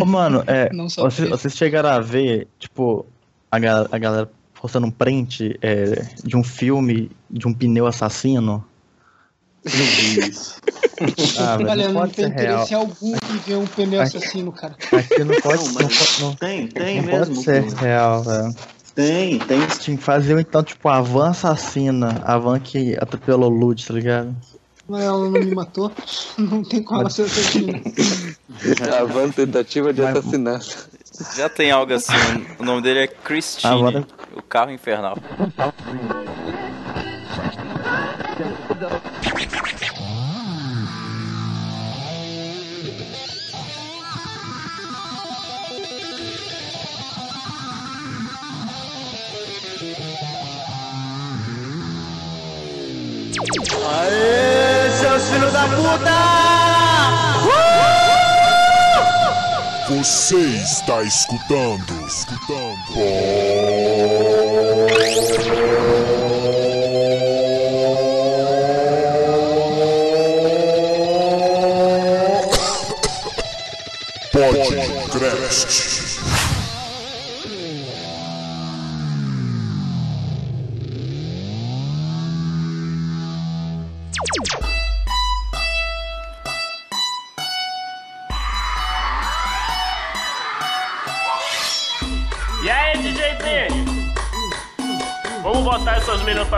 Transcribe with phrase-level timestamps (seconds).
[0.00, 3.04] Ô, mano, é, vocês, vocês chegaram a ver, tipo,
[3.50, 8.64] a, ga- a galera postando um print é, de um filme de um pneu assassino?
[9.64, 10.54] Isso.
[11.38, 12.52] Ah, velho, Olha, não não pode ser tenho real.
[12.62, 14.76] interesse algum em ver um pneu Aqui- assassino, cara.
[14.92, 17.34] Aqui não pode, Não, não, pode- não, tem, tem não mesmo.
[17.34, 17.74] pode ser pô.
[17.76, 18.54] real, velho.
[18.94, 19.66] Tem, tem.
[19.80, 23.92] Tinha que fazer então, tipo, a van assassina, a van que atropelou o Lud, tá
[23.92, 24.36] ligado?
[24.88, 25.90] Mas ela não me matou.
[26.38, 27.80] Não tem como ela ser assassina.
[29.00, 30.88] A van tentativa de Mas- assassinato.
[31.36, 32.12] Já tem algo assim,
[32.58, 35.16] o nome dele é Christine, Agora- o carro infernal.
[59.98, 62.94] Você está escutando, escutando.
[64.88, 65.73] Podcast.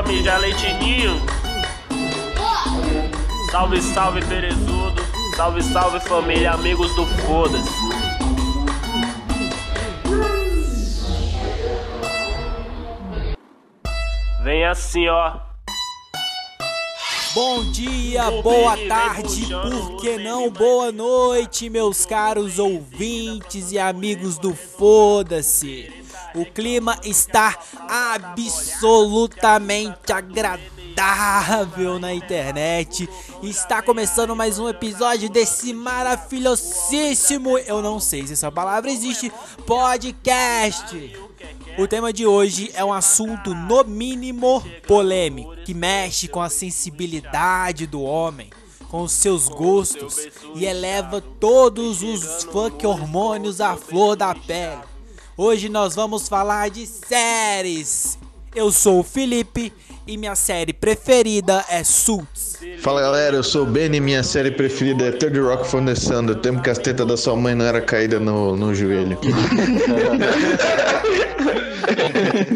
[0.07, 1.21] Mijar leitinho?
[3.51, 5.05] Salve, salve, Terezudo.
[5.37, 7.71] Salve, salve, família, amigos do Foda-se.
[14.43, 15.47] Vem assim, ó.
[17.35, 24.55] Bom dia, boa tarde, por que não boa noite, meus caros ouvintes e amigos do
[24.55, 26.06] Foda-se.
[26.37, 33.09] O clima está absolutamente agradável na internet.
[33.43, 39.33] Está começando mais um episódio desse maravilhosíssimo, eu não sei se essa palavra existe,
[39.67, 41.19] podcast.
[41.79, 47.87] O tema de hoje é um assunto, no mínimo, polêmico, que mexe com a sensibilidade
[47.87, 48.51] do homem,
[48.91, 54.96] com os seus gostos e eleva todos os funk hormônios à flor da pele.
[55.39, 58.19] Hoje nós vamos falar de séries.
[58.55, 59.71] Eu sou o Felipe
[60.07, 62.59] e minha série preferida é Suits.
[62.79, 65.95] Fala galera, eu sou o Ben e minha série preferida é Third Rock from the
[65.95, 69.19] Sun, do tempo que as tetas da sua mãe não era caída no, no joelho.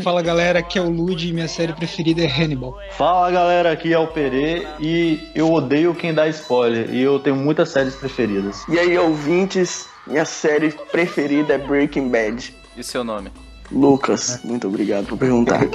[0.02, 2.78] Fala galera, aqui é o Lud e minha série preferida é Hannibal.
[2.96, 6.88] Fala galera, aqui é o Perê e eu odeio quem dá spoiler.
[6.94, 8.64] E eu tenho muitas séries preferidas.
[8.70, 12.58] E aí, ouvintes, minha série preferida é Breaking Bad.
[12.76, 13.30] E seu nome?
[13.70, 15.60] Lucas, muito obrigado por perguntar.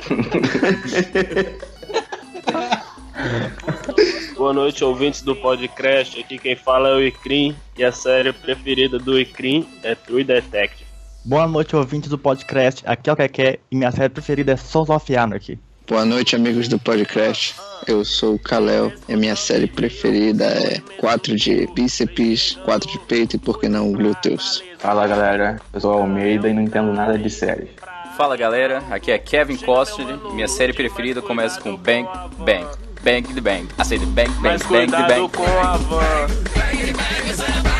[4.35, 6.19] Boa noite, ouvintes do podcast.
[6.19, 7.55] Aqui quem fala é o Icrim.
[7.77, 10.85] E a série preferida do Icrim é True Detective.
[11.23, 12.83] Boa noite, ouvintes do podcast.
[12.85, 15.59] Aqui é o Keké e minha série preferida é Sons of Anarchy.
[15.87, 17.55] Boa noite, amigos do podcast.
[17.87, 22.99] Eu sou o Kalel e a minha série preferida é 4 de bíceps, 4 de
[22.99, 24.63] peito e por que não glúteos.
[24.79, 27.69] Fala galera, eu sou o Almeida e não entendo nada de séries.
[28.17, 32.07] Fala galera, aqui é Kevin Costner e minha série preferida começa com Bang
[32.39, 32.65] Bang.
[33.03, 33.67] Bang the Bang.
[33.83, 35.29] Say the Bang Bang Mas Bang the cuidado Bang.
[35.29, 36.27] com a van.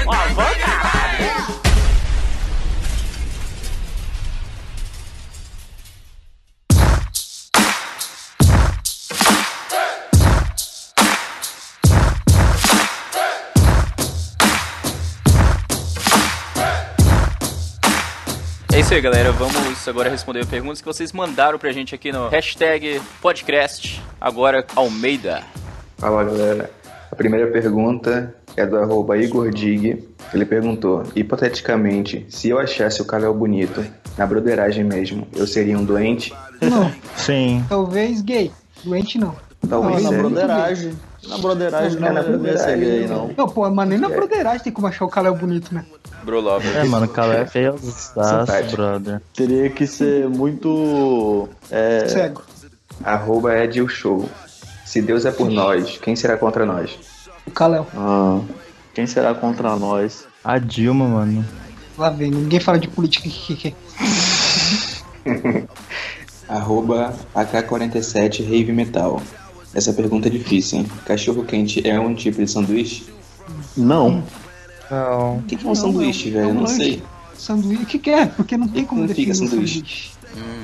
[0.07, 1.04] A van, caralho.
[18.75, 19.31] É isso aí, galera.
[19.31, 24.03] Vamos agora responder perguntas que vocês mandaram pra gente aqui no hashtag podcast.
[24.19, 25.44] Agora Almeida.
[25.97, 26.69] Fala galera,
[27.09, 30.06] a primeira pergunta é do arroba Igor Dig.
[30.34, 33.82] Ele perguntou: hipoteticamente, se eu achasse o Kalel bonito,
[34.17, 36.34] na broderagem mesmo, eu seria um doente?
[36.61, 37.64] Não, Sim.
[37.70, 38.52] talvez gay.
[38.84, 39.38] Doente não.
[39.67, 40.22] Talvez na seja.
[40.22, 40.94] broderagem.
[41.28, 43.16] Na broderagem É, na não, não ser broderagem, gay, não.
[43.28, 43.34] não.
[43.38, 45.85] Não, pô, mas nem na broderagem tem como achar o cara bonito, né?
[46.23, 46.76] Bro Lover.
[46.78, 47.76] É, mano, o cara é feio
[48.72, 49.22] brother.
[49.34, 51.47] Teria que ser muito.
[51.72, 52.44] É, Cego.
[53.03, 54.29] Arroba Edil Show.
[54.85, 56.97] Se Deus é por nós, quem será contra nós?
[57.46, 57.85] O Kalel.
[57.96, 58.40] ah,
[58.94, 60.26] quem será contra nós?
[60.44, 61.46] A Dilma, mano.
[61.97, 63.76] Lá vem, ninguém fala de política aqui.
[66.47, 69.22] Arroba AK47 Rave Metal.
[69.75, 70.87] Essa pergunta é difícil, hein?
[71.05, 73.05] Cachorro quente é um tipo de sanduíche?
[73.75, 74.23] Não.
[74.89, 75.37] Não.
[75.37, 76.49] O que, que é um sanduíche, velho?
[76.49, 77.03] Eu não sei.
[77.37, 77.83] Sanduíche.
[77.83, 78.25] O que, que é?
[78.25, 79.73] Porque não tem como Não fica definir um sanduíche.
[79.79, 80.16] sanduíche.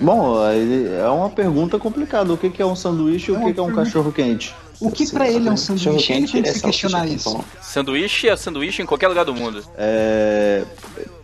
[0.02, 2.32] Bom, aí é uma pergunta complicada.
[2.34, 4.56] O que que é um sanduíche e o que que é um cachorro quente?
[4.80, 6.14] O que pra ele é um sanduíche?
[6.14, 7.44] Ele tem que se questionar isso.
[7.62, 9.64] Sanduíche é sanduíche em qualquer lugar do mundo.
[9.78, 10.64] É,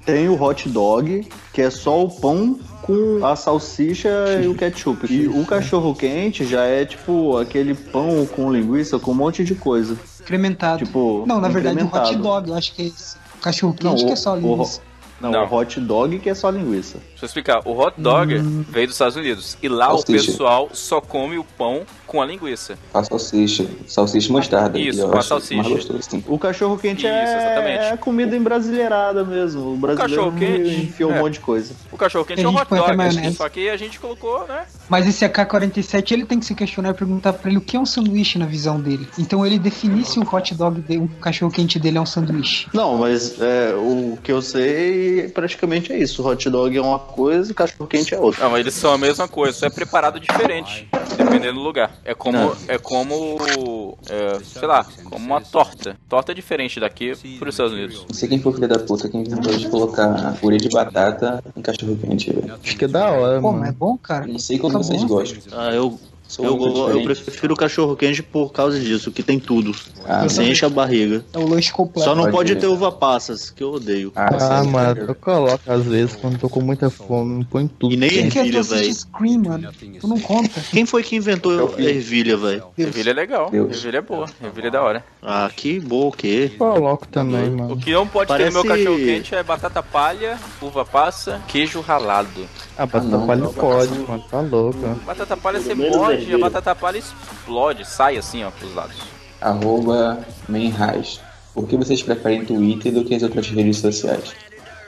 [0.06, 4.10] Tem o hot dog, que é só o pão com a salsicha
[4.42, 5.06] e o ketchup.
[5.14, 9.54] E o cachorro quente já é tipo aquele pão com linguiça com um monte de
[9.54, 9.98] coisa.
[10.22, 10.84] Incrementado.
[10.86, 13.18] Tipo, não, na verdade, o hot dog, eu acho que é esse.
[13.38, 14.82] O cachorro Não, quente o- que é só o- linguiça.
[15.20, 15.46] Não, Não.
[15.46, 17.00] o hot dog que é só linguiça.
[17.18, 17.62] Deixa eu explicar.
[17.66, 18.32] O hot dog
[18.70, 19.58] veio dos Estados Unidos.
[19.60, 20.24] E lá Salsicha.
[20.24, 22.78] o pessoal só come o pão com a linguiça.
[22.94, 23.66] A salsicha.
[23.88, 24.78] Salsicha mostarda.
[24.78, 25.56] Isso, com a salsicha.
[25.56, 26.24] Mais gostoso, sim.
[26.28, 27.94] O cachorro quente Isso, é, exatamente.
[27.94, 29.74] é comida embrasileirada mesmo.
[29.74, 31.16] O brasileiro enfiou é.
[31.16, 31.74] um monte de coisa.
[31.92, 32.96] O cachorro quente é um hot dog.
[32.96, 33.36] maionese.
[33.36, 34.66] Só que a gente colocou, né?
[34.88, 37.80] Mas esse AK-47, ele tem que se questionar e perguntar pra ele o que é
[37.80, 39.08] um sanduíche na visão dele.
[39.18, 42.68] Então ele definir se o hot dog, dele, o cachorro quente dele é um sanduíche.
[42.74, 46.22] Não, mas é, o que eu sei praticamente é isso.
[46.22, 48.44] O hot dog é uma coisa e cachorro quente é outra.
[48.44, 50.88] Não, mas eles são a mesma coisa, só é preparado diferente,
[51.18, 51.92] dependendo do lugar.
[52.06, 55.98] É como, é como, é, sei lá, como uma torta.
[56.08, 58.06] Torta é diferente daqui para os Estados Unidos.
[58.08, 61.44] Não sei quem foi o filho da puta que inventou de colocar purê de batata
[61.56, 62.54] em cachorro quente, velho.
[62.64, 63.60] Acho que é da hora, Pô, mano.
[63.62, 64.28] mas é bom, cara.
[64.28, 65.08] Não sei como Tá vocês bom.
[65.08, 65.40] gostam.
[65.60, 66.00] Ah, eu,
[66.40, 69.74] eu, muito eu prefiro o cachorro quente por causa disso, que tem tudo.
[70.06, 71.24] Ah, Você enche a barriga.
[71.34, 72.08] É o lanche completo.
[72.08, 74.12] Só não Pode pode ter uva passas, que eu odeio.
[74.16, 77.94] Ah, sim, mano, eu coloco às vezes quando tô com muita fome, põe tudo.
[77.94, 78.94] E nem Quem que ervilha, velho.
[78.94, 79.70] scream, mano?
[80.00, 80.62] Tu não conta.
[80.72, 82.64] Quem foi que inventou a ervilha, velho?
[82.78, 83.78] Ervilha é legal, Deus.
[83.78, 85.06] ervilha é boa, ervilha é da hora.
[85.30, 86.54] Ah, que boa o quê?
[86.58, 87.78] Coloco também, O mano.
[87.78, 91.82] que não pode ter Parece- no meu cachorro quente é batata palha, uva passa, queijo
[91.82, 92.48] ralado.
[92.78, 94.08] Ah, batata não, palha não, pode, não.
[94.08, 94.80] mano, tá louco.
[95.06, 98.96] Batata palha você menos morde e a batata palha explode, sai assim, ó, pros lados.
[99.42, 101.20] Arroba Menraz.
[101.54, 104.34] Por que vocês preferem Twitter do que as outras redes sociais?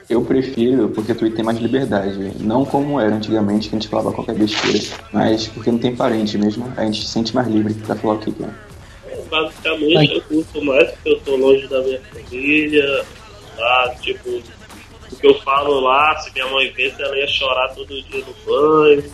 [0.08, 2.32] Eu prefiro porque Twitter tem mais liberdade.
[2.40, 4.80] Não como era antigamente, que a gente falava qualquer besteira.
[5.12, 8.18] Mas porque não tem parente mesmo, a gente se sente mais livre pra falar o
[8.18, 8.48] que quer.
[9.30, 13.04] Basicamente, eu curto mais porque eu tô longe da minha família.
[13.56, 13.94] Tá?
[14.00, 14.42] Tipo,
[15.10, 18.34] o que eu falo lá, se minha mãe visse, ela ia chorar todo dia no
[18.44, 19.04] banho.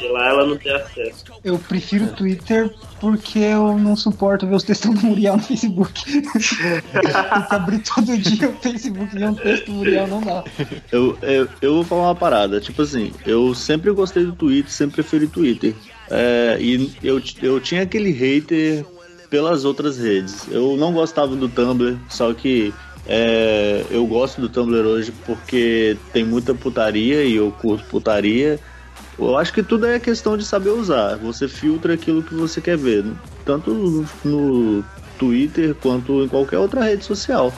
[0.00, 1.24] E lá ela não tem acesso.
[1.42, 6.04] Eu prefiro o Twitter porque eu não suporto ver os textos do Muriel no Facebook.
[6.06, 10.44] Tem que abrir todo dia o Facebook e ver um texto do Muriel, não dá.
[10.92, 14.96] Eu, eu, eu vou falar uma parada, tipo assim, eu sempre gostei do Twitter, sempre
[14.96, 15.74] preferi Twitter.
[16.10, 18.84] É, e eu, eu tinha aquele hater
[19.30, 20.46] pelas outras redes.
[20.50, 22.72] Eu não gostava do Tumblr, só que
[23.06, 28.58] é, eu gosto do Tumblr hoje porque tem muita putaria e eu curto putaria.
[29.18, 31.16] Eu acho que tudo é questão de saber usar.
[31.16, 33.04] Você filtra aquilo que você quer ver,
[33.44, 34.84] tanto no, no
[35.18, 37.52] Twitter quanto em qualquer outra rede social.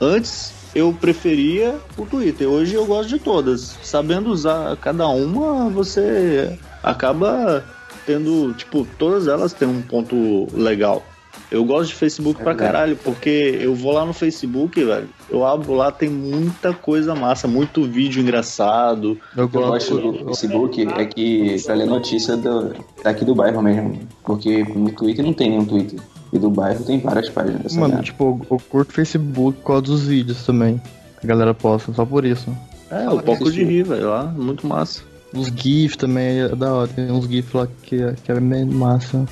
[0.00, 3.76] Antes eu preferia o Twitter, hoje eu gosto de todas.
[3.82, 7.64] Sabendo usar cada uma, você acaba
[8.08, 11.04] tendo, tipo, todas elas têm um ponto legal.
[11.50, 15.08] Eu gosto de Facebook pra caralho, porque eu vou lá no Facebook, velho.
[15.30, 19.18] Eu abro lá, tem muita coisa massa, muito vídeo engraçado.
[19.36, 20.12] Eu O que eu gosto gosto.
[20.12, 22.74] do Facebook é que pra ler notícia do,
[23.04, 24.00] daqui do bairro mesmo.
[24.24, 26.00] Porque no Twitter não tem nenhum Twitter.
[26.32, 30.06] E do bairro tem várias páginas dessa Mano, tipo, eu curto Facebook por causa dos
[30.06, 30.80] vídeos também.
[31.20, 32.54] Que a galera posta, só por isso.
[32.90, 35.02] É, o pouco de rir, velho, lá, muito massa.
[35.32, 36.88] Os GIFs também é da hora.
[36.88, 39.26] Tem uns GIFs lá que, é- que é bem massa.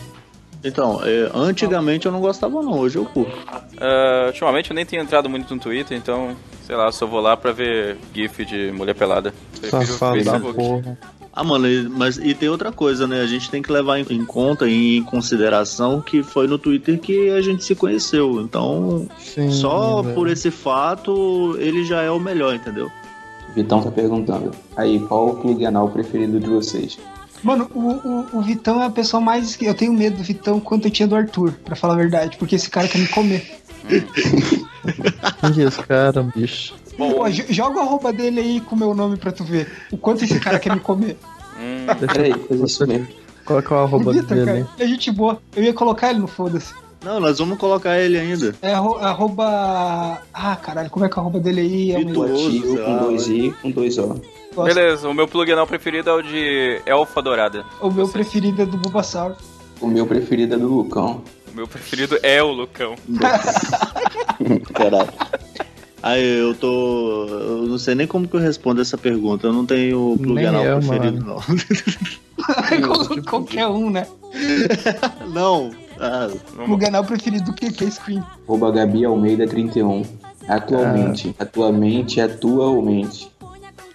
[0.64, 3.32] Então, é, antigamente eu não gostava não, hoje eu curto.
[3.78, 6.34] Ah, ultimamente eu nem tenho entrado muito no Twitter, então,
[6.66, 9.32] sei lá, só vou lá pra ver GIF de mulher pelada.
[9.70, 10.98] Safado da porra.
[11.32, 13.20] Ah, mano, mas e tem outra coisa, né?
[13.20, 16.98] A gente tem que levar em, em conta e em consideração que foi no Twitter
[16.98, 18.40] que a gente se conheceu.
[18.40, 20.14] Então, Sim, só velho.
[20.14, 22.90] por esse fato, ele já é o melhor, entendeu?
[23.56, 24.52] Vitão tá perguntando.
[24.76, 26.96] Aí, qual o plug anal preferido de vocês?
[27.42, 29.60] Mano, o, o, o Vitão é a pessoa mais.
[29.60, 32.54] Eu tenho medo do Vitão quanto eu tinha do Arthur, pra falar a verdade, porque
[32.54, 33.58] esse cara quer me comer.
[35.66, 36.74] Esse cara, bicho?
[36.96, 39.70] Pô, jo- joga a roupa dele aí com o meu nome pra tu ver.
[39.90, 41.16] O quanto esse cara quer me comer.
[41.58, 43.06] Hum, Peraí, faz isso mesmo.
[43.44, 44.46] Qual que é o O arroba Vitor, dele?
[44.46, 45.40] cara, é gente boa.
[45.54, 46.74] Eu ia colocar ele no foda-se.
[47.06, 48.52] Não, nós vamos colocar ele ainda.
[48.60, 50.20] É arro- arroba.
[50.34, 51.92] Ah, caralho, como é que é a arroba dele aí?
[51.92, 52.02] É um...
[52.02, 52.12] Sei
[52.82, 54.20] com lá, dois I, com dois O.
[54.64, 57.64] Beleza, o meu plug anal preferido é o de Elfa Dourada.
[57.80, 59.36] O meu preferido é do Bulbasaur.
[59.80, 61.22] O meu preferido é do Lucão.
[61.52, 62.96] O meu preferido é o Lucão.
[64.74, 65.08] Caralho.
[66.02, 67.26] Aí eu tô.
[67.28, 69.46] Eu não sei nem como que eu respondo essa pergunta.
[69.46, 71.24] Eu não tenho plug Nem anal eu, preferido,
[72.84, 74.06] Qual- Qualquer um, né?
[75.28, 75.70] não.
[76.00, 76.28] Ah,
[76.68, 78.24] O canal preferido do que que é Scream.
[78.46, 80.02] Arroba Gabi Almeida 31.
[80.48, 81.34] Atualmente.
[81.38, 83.30] Atualmente, atualmente.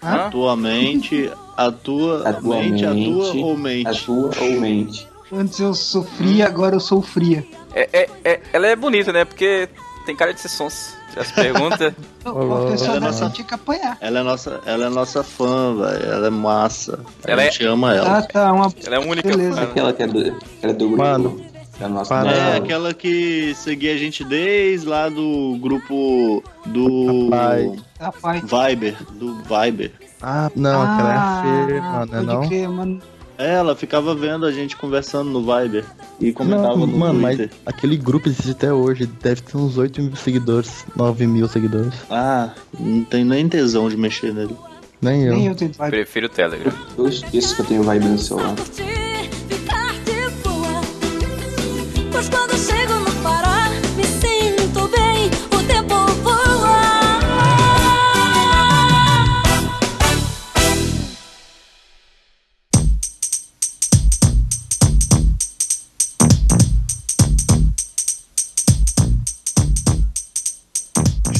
[0.03, 0.25] Hã?
[0.25, 3.87] Atualmente, atua, mente, atua ou mente?
[3.87, 5.07] Atua ou mente.
[5.31, 7.45] Antes eu sofria, agora eu sou fria.
[7.73, 9.23] É, é, é- ela é bonita, né?
[9.23, 9.69] Porque
[10.05, 10.95] tem cara de ser sons.
[11.15, 11.93] As perguntas.
[12.25, 13.97] Uma pessoa Ela é nossa- tinha que apanhar.
[14.01, 16.05] Ela é nossa, ela é nossa fã, velho.
[16.11, 16.99] Ela é massa.
[17.25, 18.17] A Ela é- gente ama ela.
[18.17, 18.51] Ah, tá.
[18.51, 18.73] Uma...
[18.85, 19.27] Ela é a única.
[19.29, 19.55] Beleza.
[19.57, 19.63] fã.
[19.63, 21.03] Aquela que é do, que era do grupo.
[21.03, 21.41] Mano,
[21.89, 27.71] nossa para- É, aquela que seguia a gente desde lá do grupo do Rapaz.
[27.99, 28.41] Rapaz.
[28.41, 29.91] Viber, do Viber.
[30.21, 33.01] Ah, não, aquela é a Fê, Ah, mano, não é mano.
[33.37, 35.83] É, Ela ficava vendo a gente conversando no Viber
[36.19, 37.57] e comentava Não, no mano, mas Twitter.
[37.65, 41.93] aquele grupo existe até hoje, deve ter uns 8 mil seguidores, 9 mil seguidores.
[42.09, 44.55] Ah, não tem nem tesão de mexer nele.
[45.01, 45.33] Nem eu.
[45.35, 45.75] Nem eu tento.
[45.75, 45.89] Vai.
[45.89, 46.71] Prefiro o Telegram.
[46.95, 48.53] Eu esqueço que eu tenho vibe no celular.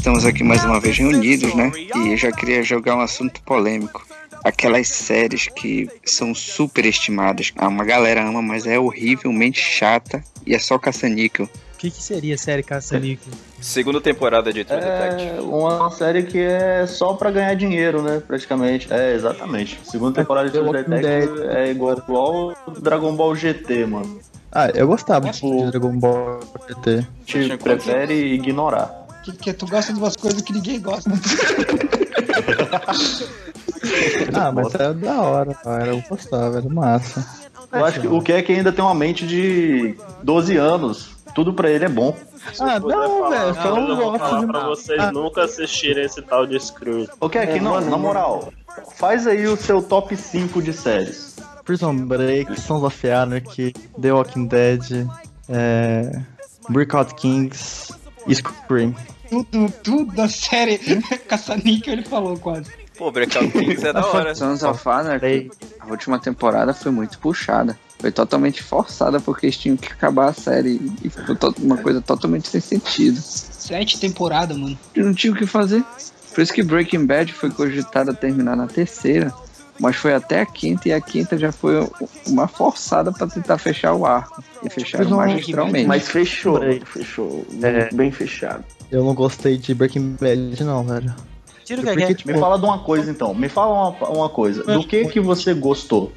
[0.01, 1.72] Estamos aqui mais uma vez reunidos, né?
[1.75, 4.03] E eu já queria jogar um assunto polêmico.
[4.43, 7.53] Aquelas séries que são super estimadas.
[7.55, 11.46] Ah, Uma galera ama, mas é horrivelmente chata e é só caça-níquel.
[11.46, 13.31] O que, que seria a série Caça-Níquel?
[13.60, 15.38] Segunda temporada de True Detective.
[15.38, 18.24] É uma série que é só pra ganhar dinheiro, né?
[18.27, 18.91] Praticamente.
[18.91, 19.79] É, exatamente.
[19.84, 24.20] Segunda temporada de True Detective é igual, igual Dragon Ball GT, mano.
[24.51, 25.41] Ah, eu gostava de
[25.72, 26.89] Dragon Ball GT.
[27.00, 29.00] A gente prefere ignorar.
[29.24, 31.12] Que, que tu gosta de umas coisas que ninguém gosta.
[34.34, 35.88] Ah, mas era da hora, cara.
[35.88, 37.25] Eu gostava, era massa.
[37.72, 41.12] Eu acho que o que é que ainda tem uma mente de 12 anos.
[41.34, 42.16] Tudo pra ele é bom.
[42.60, 44.48] Ah, não, velho, só eu não vou gosto falar de...
[44.48, 45.12] pra vocês Ah.
[45.12, 47.08] nunca assistirem esse tal de Screw.
[47.20, 48.51] O que é que, não, na moral,
[48.98, 51.36] faz aí o seu top 5 de séries.
[51.63, 55.08] Prison Break, Sons of Anarchy, The Walking Dead,
[55.48, 56.20] é...
[56.70, 57.94] Breakout Kings,
[58.30, 58.96] Scream.
[59.30, 60.78] Tudo, tudo da série
[61.28, 62.70] Caça-Níquel ele falou quase.
[62.98, 64.36] Pô, Breakout Kings é da hora.
[64.36, 65.50] Sons of Anarchy,
[65.80, 67.78] a última temporada foi muito puxada.
[67.98, 72.48] Foi totalmente forçada porque eles tinham que acabar a série e ficou uma coisa totalmente
[72.48, 73.20] sem sentido.
[73.22, 74.78] Sete temporadas, mano.
[74.96, 75.84] E não tinha o que fazer.
[76.34, 79.34] Por isso que Breaking Bad foi cogitada a terminar na terceira,
[79.80, 81.88] mas foi até a quinta e a quinta já foi
[82.28, 84.44] uma forçada pra tentar fechar o arco.
[84.63, 85.88] E Mas não- magistralmente.
[85.88, 87.46] Mas fechou, fechou.
[87.63, 87.90] É.
[87.94, 88.63] Bem fechado.
[88.92, 91.13] Eu não gostei de Breaking Bad, não, velho.
[91.66, 92.16] Tira o Porque, que é.
[92.16, 93.34] tipo, Me fala de uma coisa então.
[93.34, 94.63] Me fala uma, uma coisa.
[94.63, 96.12] Do que que você gostou?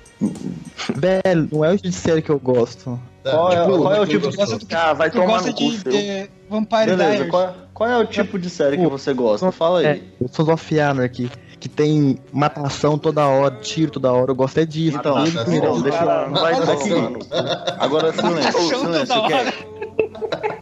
[0.95, 2.99] velho, não é o tipo de série que eu gosto.
[3.23, 5.71] Qual é, tipo, qual é o tipo gosta do- Ah, vai Tu tomar no cu,
[5.71, 5.93] de seu.
[5.95, 9.51] eh, Vampire Beleza, qual, qual é o tipo de série que você gosta?
[9.51, 9.87] Fala aí.
[9.87, 14.59] É, o Sons of Anarchy, que tem matação toda hora, tiro toda hora, eu gosto
[14.59, 14.99] é disso.
[14.99, 16.31] Então, Desde o então, primeiro deixa eu...
[16.31, 16.89] Não vai Olha aqui.
[16.91, 17.27] falando.
[17.79, 19.53] Agora silêncio, Show silêncio, toda hora.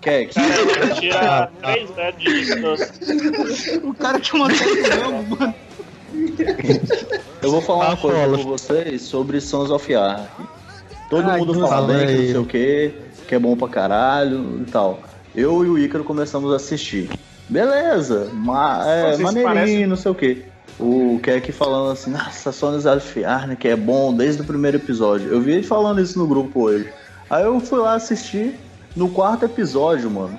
[0.01, 0.35] Keck.
[0.35, 1.01] Keck.
[1.01, 3.81] Tira 3 metros de distância.
[3.85, 5.55] O cara que mandou o jogo, mano.
[7.43, 10.29] Eu vou falar uma Ah, coisa com vocês sobre Sons of Anarchy.
[11.09, 12.95] Todo Ai, mundo não fala bem que não sei o que,
[13.29, 15.01] que é bom pra caralho e tal.
[15.35, 17.09] Eu e o Ícaro começamos a assistir.
[17.49, 20.45] Beleza, ma é, maneirinho, parecem- não sei o que.
[20.79, 25.33] O Keck falando assim, nossa, Sons of Anarchy é bom desde o primeiro episódio.
[25.33, 26.93] Eu vi ele falando isso no grupo hoje.
[27.31, 28.59] Aí eu fui lá assistir
[28.97, 30.39] no quarto episódio, mano.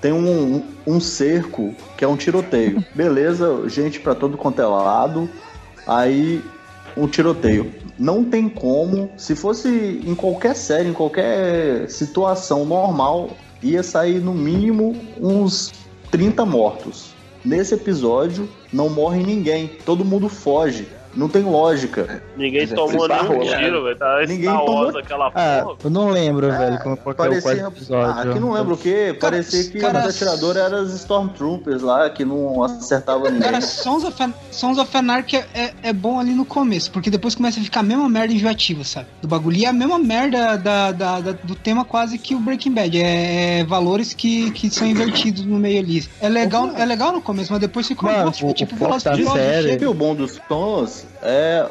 [0.00, 2.84] Tem um, um, um cerco que é um tiroteio.
[2.94, 5.28] Beleza, gente pra todo quanto é lado.
[5.86, 6.42] Aí
[6.96, 7.72] um tiroteio.
[7.98, 9.68] Não tem como, se fosse
[10.04, 13.30] em qualquer série, em qualquer situação normal,
[13.62, 15.72] ia sair no mínimo uns
[16.10, 17.11] 30 mortos.
[17.44, 20.86] Nesse episódio não morre ninguém, todo mundo foge.
[21.14, 22.22] Não tem lógica.
[22.36, 23.96] Ninguém Mas é tomou nenhum tiro, velho.
[23.98, 25.76] Tá Ninguém tomou- aquela Ah, porra.
[25.84, 27.42] eu não lembro, velho, como qual é o Parecia.
[27.56, 28.10] quarto episódio.
[28.16, 29.14] Ah, aqui não lembro o que.
[29.14, 33.42] Cara, Parecia que cara- os atiradores eram os Stormtroopers lá, que não acertavam ninguém.
[33.42, 37.10] Cara, Sons of, An- Sons of Anarchy é, é, é bom ali no começo, porque
[37.10, 39.06] depois começa a ficar a mesma merda enjoativa, sabe?
[39.20, 39.56] Do bagulho.
[39.56, 42.98] E é a mesma merda da, da- da- do tema quase que o Breaking Bad.
[43.00, 46.08] É, é valores que, que são invertidos no meio ali.
[46.20, 48.46] É legal, é legal no começo, mas depois fica uma Mano, bosta.
[48.46, 49.82] o- É tipo o chega.
[49.82, 50.38] E o bom dos
[51.22, 51.64] é,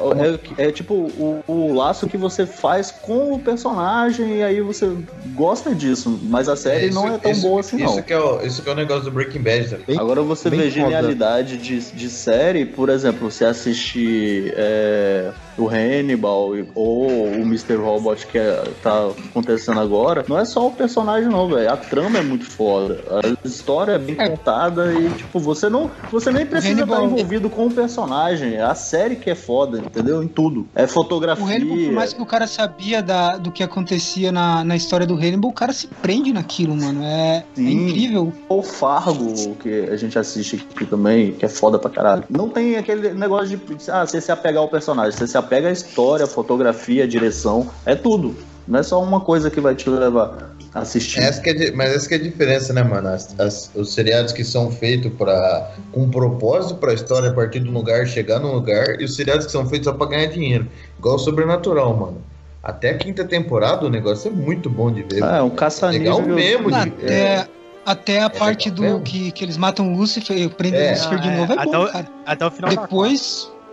[0.58, 4.90] é, é tipo o, o laço que você faz com o personagem e aí você
[5.34, 6.18] gosta disso.
[6.24, 8.02] Mas a série isso- não é tão isso- boa assim, isso não.
[8.02, 9.76] Que é o, isso que é o negócio do Breaking Bad, tá?
[9.86, 10.70] Bem- Agora você vê foda.
[10.70, 17.74] genialidade de, de série, por exemplo, você assiste é, o Hannibal ou o Mr.
[17.76, 21.70] Robot que é- tá acontecendo agora, não é só o personagem não, velho.
[21.72, 23.00] A trama é muito foda.
[23.10, 25.90] A história é bem contada e, tipo, você não.
[26.10, 28.54] Você nem precisa Hannibal- estar envolvido com o personagem.
[28.54, 30.22] É a série que é foda, entendeu?
[30.22, 30.66] Em tudo.
[30.74, 31.44] É fotografia.
[31.44, 35.06] O Hannibal, por mais que o cara sabia da, do que acontecia na, na história
[35.06, 37.02] do Hannibal, o cara se prende naquilo, mano.
[37.04, 38.32] É, é incrível.
[38.48, 42.24] O Fargo, que a gente assiste aqui também, que é foda pra caralho.
[42.28, 45.72] Não tem aquele negócio de ah, você se apegar ao personagem, você se apega à
[45.72, 48.34] história, à fotografia, à direção, é tudo.
[48.66, 51.18] Não é só uma coisa que vai te levar a assistir.
[51.20, 53.08] Essa que é mas essa que é a diferença, né, mano?
[53.08, 57.60] As- as- os seriados que são feitos para com um propósito pra história a partir
[57.60, 60.26] de um lugar chegar num lugar e os seriados que são feitos só pra ganhar
[60.26, 60.66] dinheiro.
[60.98, 62.18] Igual o Sobrenatural, mano.
[62.62, 65.18] Até a quinta temporada o negócio é muito bom de ver.
[65.18, 65.44] É, mano.
[65.46, 66.18] um caça-níquel.
[66.18, 67.48] Legal mesmo de Até,
[67.84, 69.00] até a parte legal do mesmo.
[69.02, 70.86] que, que eles matam o Lucifer, prendem É.
[70.86, 71.36] o Lucifer de Ah, é.
[71.38, 72.08] novo, é Até bom, o- cara.
[72.24, 72.86] Até o final da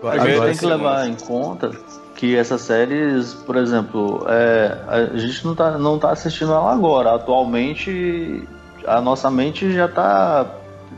[0.02, 1.72] Depois, A gente tem que levar em conta
[2.16, 7.16] que essas séries, por exemplo, é, a gente não tá, não tá assistindo ela agora.
[7.16, 8.44] Atualmente,
[8.88, 10.46] a nossa mente já tá,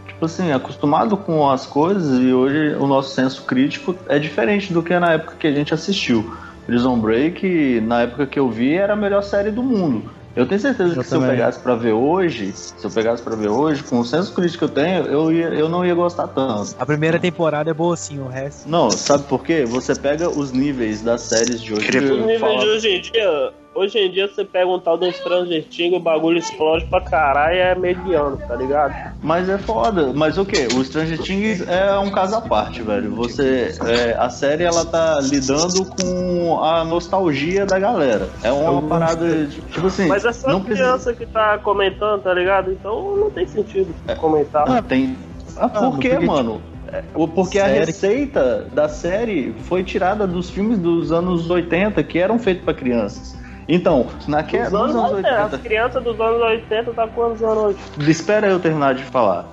[0.08, 4.84] tipo assim, acostumado com as coisas e hoje o nosso senso crítico é diferente do
[4.84, 6.36] que na época que a gente assistiu.
[6.68, 10.10] Prison Break, na época que eu vi, era a melhor série do mundo.
[10.36, 11.36] Eu tenho certeza Eu que se eu também.
[11.36, 14.64] pegasse pra ver hoje, se eu pegasse pra ver hoje, com o senso crítico que
[14.66, 16.74] eu tenho, eu, ia, eu não ia gostar tanto.
[16.80, 18.70] A primeira temporada é boa sim, o resto.
[18.70, 19.66] Não, sabe por quê?
[19.66, 21.98] Você pega os níveis das séries de hoje.
[21.98, 25.12] Os níveis fala- de hoje em dia, hoje em dia você pega um tal do
[25.12, 28.94] Stranger Things, o bagulho explode pra caralho e é mediano, tá ligado?
[29.22, 30.12] Mas é foda.
[30.14, 30.68] Mas o quê?
[30.76, 33.12] O Stranger Things é um caso à parte, velho.
[33.16, 38.30] Você, é, a série ela tá lidando com a nostalgia da galera.
[38.44, 40.88] É uma parada, de- tipo assim, Mas é só não precisa.
[40.88, 42.72] criança que tá comentando, tá ligado?
[42.72, 44.70] Então não tem sentido comentar.
[44.70, 45.16] Ah, tem.
[45.58, 46.62] Ah, por quê, porque, mano?
[46.92, 52.04] É, o- Porque a série- receita da série foi tirada dos filmes dos anos 80
[52.04, 53.40] que eram feitos pra crianças.
[53.72, 55.56] Então, naquela, Dos nos anos anos 80, 80.
[55.56, 57.78] as crianças dos anos 80 tá quantos anos hoje?
[58.12, 59.46] Espera eu terminar de falar.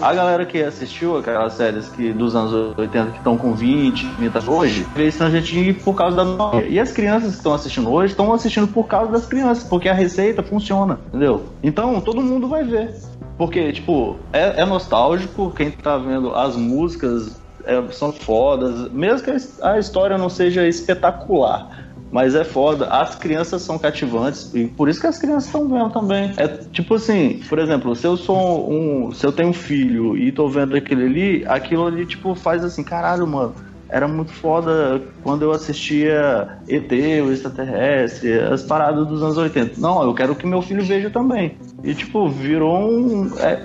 [0.00, 4.50] A galera que assistiu aquelas séries que dos anos 80 que estão com 20, 30
[4.50, 6.68] hoje, vê Stranger Things por causa da nostalgia.
[6.68, 9.94] E as crianças que estão assistindo hoje estão assistindo por causa das crianças, porque a
[9.94, 11.44] receita funciona, entendeu?
[11.62, 12.94] Então todo mundo vai ver.
[13.36, 19.36] Porque, tipo, é, é nostálgico, quem tá vendo as músicas é, são fodas, mesmo que
[19.62, 21.85] a história não seja espetacular.
[22.10, 25.90] Mas é foda, as crianças são cativantes e por isso que as crianças estão vendo
[25.90, 26.32] também.
[26.36, 29.12] É tipo assim, por exemplo, se eu sou um.
[29.12, 32.82] Se eu tenho um filho e tô vendo aquilo ali, aquilo ali, tipo, faz assim,
[32.82, 33.54] caralho, mano.
[33.88, 36.90] Era muito foda quando eu assistia ET,
[37.24, 39.80] o extraterrestre, as paradas dos anos 80.
[39.80, 41.56] Não, eu quero que meu filho veja também.
[41.84, 43.30] E tipo, virou um.
[43.38, 43.62] é,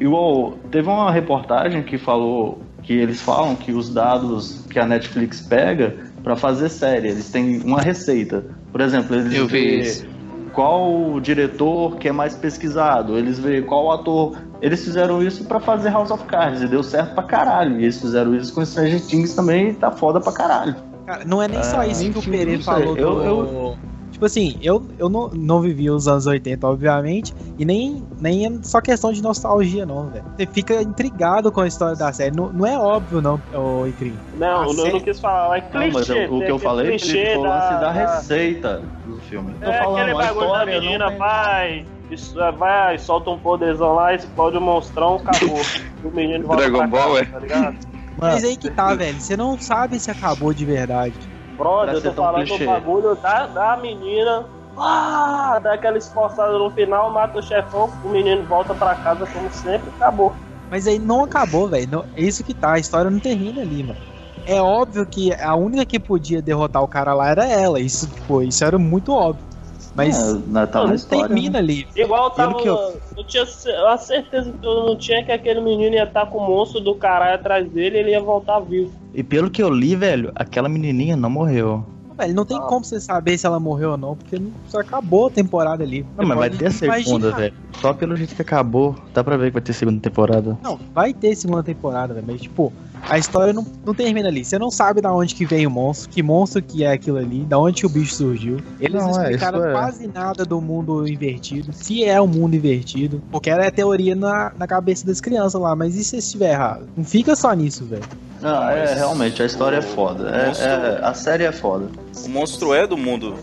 [0.00, 5.42] igual, teve uma reportagem que falou que eles falam que os dados que a Netflix
[5.42, 8.44] pega pra fazer série, eles têm uma receita.
[8.70, 10.06] Por exemplo, eles Eu vê
[10.52, 14.36] qual o diretor que é mais pesquisado, eles vê qual ator.
[14.60, 17.80] Eles fizeram isso pra fazer House of Cards e deu certo pra caralho.
[17.80, 20.76] E eles fizeram isso com Stranger Things também e tá foda pra caralho.
[21.06, 23.24] Cara, não é nem só É, isso que o Pereira falou Eu- do...
[23.24, 23.78] eu-
[24.18, 28.50] Tipo assim, eu, eu não, não vivi os anos 80, obviamente, e nem, nem é
[28.64, 30.24] só questão de nostalgia, não, velho.
[30.36, 32.34] Você fica intrigado com a história da série.
[32.36, 34.18] Não, não é óbvio, não, ô Icrim.
[34.34, 35.90] Não, eu série- não quis falar, é Não, clichê.
[35.92, 38.82] mas eu- o que eu aquele falei clichê Felipe, foi o lance da da- receita
[39.06, 39.54] do filme.
[39.62, 43.30] Tô É falando, aquele a bagulho da história não menina, vai, isso, é, vai, solta
[43.30, 45.60] um poderzão lá, explode o monstrão, acabou.
[46.02, 47.24] E o menino volta Dragon pra Ball, casa, é?
[47.26, 47.76] tá ligado?
[48.20, 49.20] Mas aí que tá, velho.
[49.20, 51.14] Você não sabe se acabou de verdade.
[51.58, 52.64] Brother, eu tô falando clichê.
[52.64, 54.46] do bagulho da, da menina.
[54.76, 59.50] Ah, dá aquela esforçada no final, mata o chefão, o menino volta pra casa como
[59.50, 60.32] sempre, acabou.
[60.70, 62.04] Mas aí não acabou, velho.
[62.14, 62.74] É isso que tá.
[62.74, 63.98] A história não termina ali, mano.
[64.46, 67.80] É óbvio que a única que podia derrotar o cara lá era ela.
[67.80, 69.47] Isso, tipo, isso era muito óbvio.
[69.94, 71.86] Mas É, né, tá na não história, termina ali.
[71.96, 72.54] Igual tava.
[72.54, 73.42] que eu- Eu tinha
[73.88, 76.94] a certeza que eu não tinha que aquele menino ia estar com o monstro do
[76.94, 78.92] caralho atrás dele e ele ia voltar vivo.
[79.12, 81.84] E pelo que eu li, velho, aquela menininha não morreu.
[82.16, 85.28] Velho, não tem como você saber se ela morreu ou não, porque não- só acabou
[85.28, 86.04] a temporada ali.
[86.16, 86.98] Não, mas vai ter a segunda,
[87.28, 87.36] imaginar.
[87.36, 87.54] velho.
[87.80, 90.58] Só pelo jeito que acabou, dá pra ver que vai ter segunda temporada.
[90.62, 92.26] Não, vai ter segunda temporada, velho.
[92.26, 92.72] Mas, tipo,
[93.08, 94.44] a história não, não termina ali.
[94.44, 97.40] Você não sabe da onde que veio o monstro, que monstro que é aquilo ali,
[97.44, 98.58] da onde que o bicho surgiu.
[98.80, 99.72] Eles Não, não, é, explicaram é.
[99.72, 101.72] quase nada do mundo invertido.
[101.72, 103.22] Se é o mundo invertido.
[103.30, 105.74] Porque era a teoria na, na cabeça das crianças lá.
[105.76, 106.88] Mas e se estiver errado?
[106.96, 108.02] Não fica só nisso, velho.
[108.40, 110.28] Não, é, realmente, a história é foda.
[110.30, 111.86] É- monstro- é- a série é foda.
[112.24, 113.34] O monstro é do mundo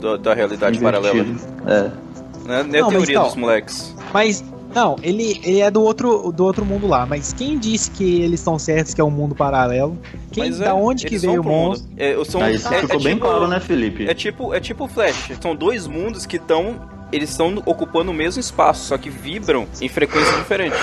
[0.00, 1.16] da, da realidade paralela.
[1.16, 1.40] Invertido.
[1.66, 1.82] É.
[1.82, 1.92] Né?
[2.44, 3.94] Não é Não, mas teoria então- dos moleques.
[4.12, 8.22] Mas Não, ele, ele é do outro, do outro mundo lá, mas quem disse que
[8.22, 9.98] eles estão certos que é um mundo paralelo?
[10.30, 11.68] Quem, Mas da é, onde que veio o pro mundo.
[11.68, 11.90] monstro?
[11.96, 14.08] É, são, Ah, isso é- ficou é bem tipo- claro, né, Felipe?
[14.08, 15.32] É tipo, é tipo o Flash.
[15.40, 16.90] São dois mundos que estão.
[17.12, 20.74] Eles estão ocupando o mesmo espaço, só que vibram em frequência diferente.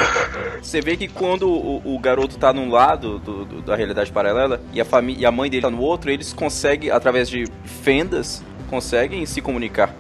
[0.61, 4.61] Você vê que quando o, o garoto tá num lado do- do- da realidade paralela
[4.71, 4.85] e a,
[5.17, 7.45] e a mãe dele tá no outro, eles conseguem, através de
[7.81, 9.91] fendas, conseguem se comunicar.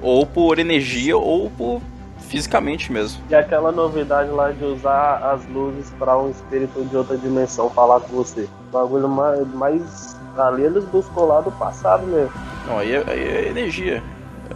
[0.00, 1.82] Ou por energia, ou por
[2.26, 3.22] fisicamente mesmo.
[3.30, 8.00] E aquela novidade lá de usar as luzes para um espírito de outra dimensão falar
[8.00, 8.48] com você.
[8.68, 12.32] O bagulho mais, mais ali eles buscam lá do passado mesmo.
[12.66, 14.02] Não, aí é, aí é energia.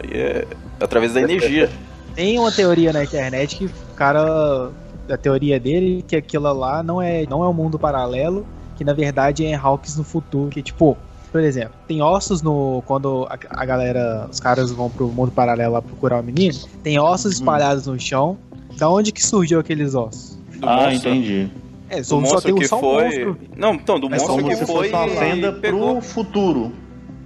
[0.01, 0.47] Aí é
[0.79, 1.69] através da energia.
[2.13, 4.69] Tem uma teoria na internet que o cara.
[5.09, 8.45] A teoria dele que aquilo lá não é, não é um mundo paralelo,
[8.77, 10.49] que na verdade é Hawks no futuro.
[10.49, 10.97] Que tipo,
[11.31, 12.83] por exemplo, tem ossos no.
[12.85, 16.99] Quando a, a galera, os caras vão pro mundo paralelo lá procurar o menino, tem
[16.99, 18.37] ossos espalhados no chão.
[18.77, 20.37] Da onde que surgiu aqueles ossos?
[20.59, 21.09] Do Ah, monstro.
[21.11, 21.49] entendi.
[21.89, 23.03] É, Do só, tem que só um foi.
[23.03, 23.37] monstro.
[23.57, 24.89] Não, então, do É monstro que foi.
[24.89, 25.95] uma fenda pegou.
[25.97, 26.71] pro futuro,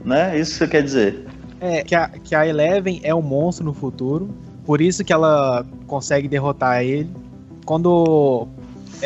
[0.03, 0.37] né?
[0.39, 1.25] Isso que você quer dizer.
[1.61, 4.29] É, que a, que a Eleven é um monstro no futuro.
[4.65, 7.09] Por isso que ela consegue derrotar ele.
[7.65, 8.47] Quando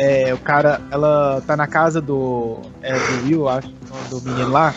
[0.00, 0.80] é, o cara.
[0.90, 2.56] Ela tá na casa do.
[2.82, 3.68] É, do Will, acho,
[4.10, 4.74] do menino lá.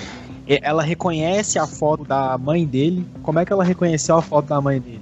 [0.47, 3.05] e Ela reconhece a foto da mãe dele.
[3.21, 5.01] Como é que ela reconheceu a foto da mãe dele?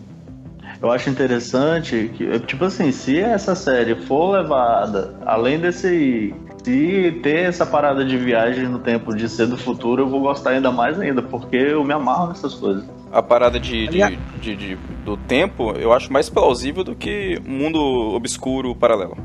[0.81, 6.33] Eu acho interessante que, tipo assim, se essa série for levada além desse.
[6.63, 10.51] Se ter essa parada de viagem no tempo de ser do futuro, eu vou gostar
[10.51, 12.83] ainda mais ainda, porque eu me amarro nessas coisas.
[13.11, 17.79] A parada de, de, de- de- do tempo, eu acho mais plausível do que mundo
[18.13, 19.17] obscuro paralelo.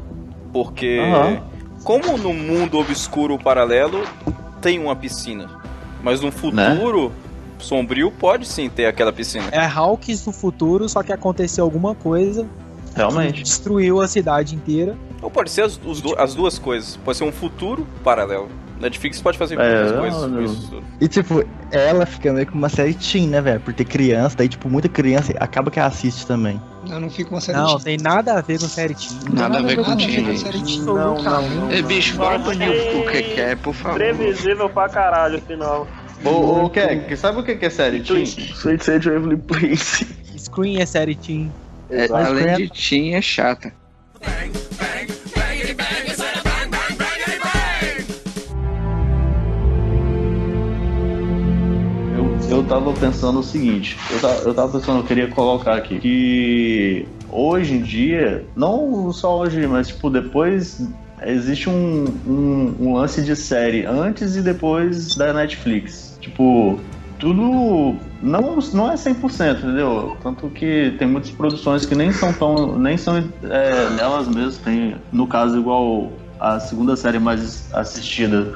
[0.56, 1.42] Porque, Aham.
[1.84, 4.04] como no mundo obscuro paralelo
[4.62, 5.50] tem uma piscina,
[6.02, 7.12] mas no futuro
[7.58, 9.48] sombrio pode sim ter aquela piscina.
[9.52, 12.44] É Hawks no futuro, só que aconteceu alguma coisa
[12.90, 13.42] que Realmente.
[13.42, 14.96] destruiu a cidade inteira.
[15.20, 16.96] Ou pode ser as, os as duas coisas.
[17.04, 18.48] Pode ser um futuro paralelo.
[18.80, 20.82] Netflix pode fazer É, muitas eu- coisas com isso.
[21.00, 23.60] E tipo, ela fica meio que uma série teen, né, velho?
[23.60, 26.60] Por ter criança, daí, tipo, muita criança acaba que assiste também.
[26.88, 27.96] Eu não fico uma série Não, teen.
[27.96, 29.18] tem nada a ver com série teen.
[29.32, 30.82] Nada a ver com Nada a ver com série teen.
[30.82, 31.70] Não, não, não.
[31.72, 33.96] Ei, bicho, bora banir o que que é, por favor.
[33.96, 35.86] Previsível pra caralho, final.
[36.24, 38.24] Ô, ô Keck, sabe o que é série Teen?
[38.24, 40.06] Sweet Sage Waverly Place.
[40.38, 41.52] Screen é série teen.
[41.90, 43.72] É, além de teen, é chata.
[44.20, 44.65] Eu,
[52.66, 57.74] tava pensando o seguinte, eu tava, eu tava pensando, eu queria colocar aqui, que hoje
[57.74, 60.86] em dia, não só hoje, mas tipo, depois
[61.22, 66.18] existe um, um, um lance de série antes e depois da Netflix.
[66.20, 66.78] Tipo,
[67.18, 70.16] tudo não, não é 100%, entendeu?
[70.22, 74.96] Tanto que tem muitas produções que nem são tão, nem são é, nelas mesmas, tem,
[75.12, 78.52] no caso igual a segunda série mais assistida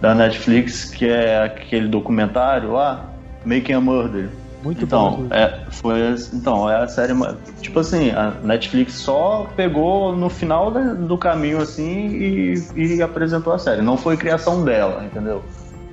[0.00, 3.11] da Netflix, que é aquele documentário lá,
[3.44, 4.28] Making a Murder.
[4.62, 5.34] Muito então, bom.
[5.34, 5.98] é, foi,
[6.32, 7.12] então, é a série.
[7.60, 13.52] Tipo assim, a Netflix só pegou no final da- do caminho assim e, e apresentou
[13.52, 13.82] a série.
[13.82, 15.42] Não foi criação dela, entendeu?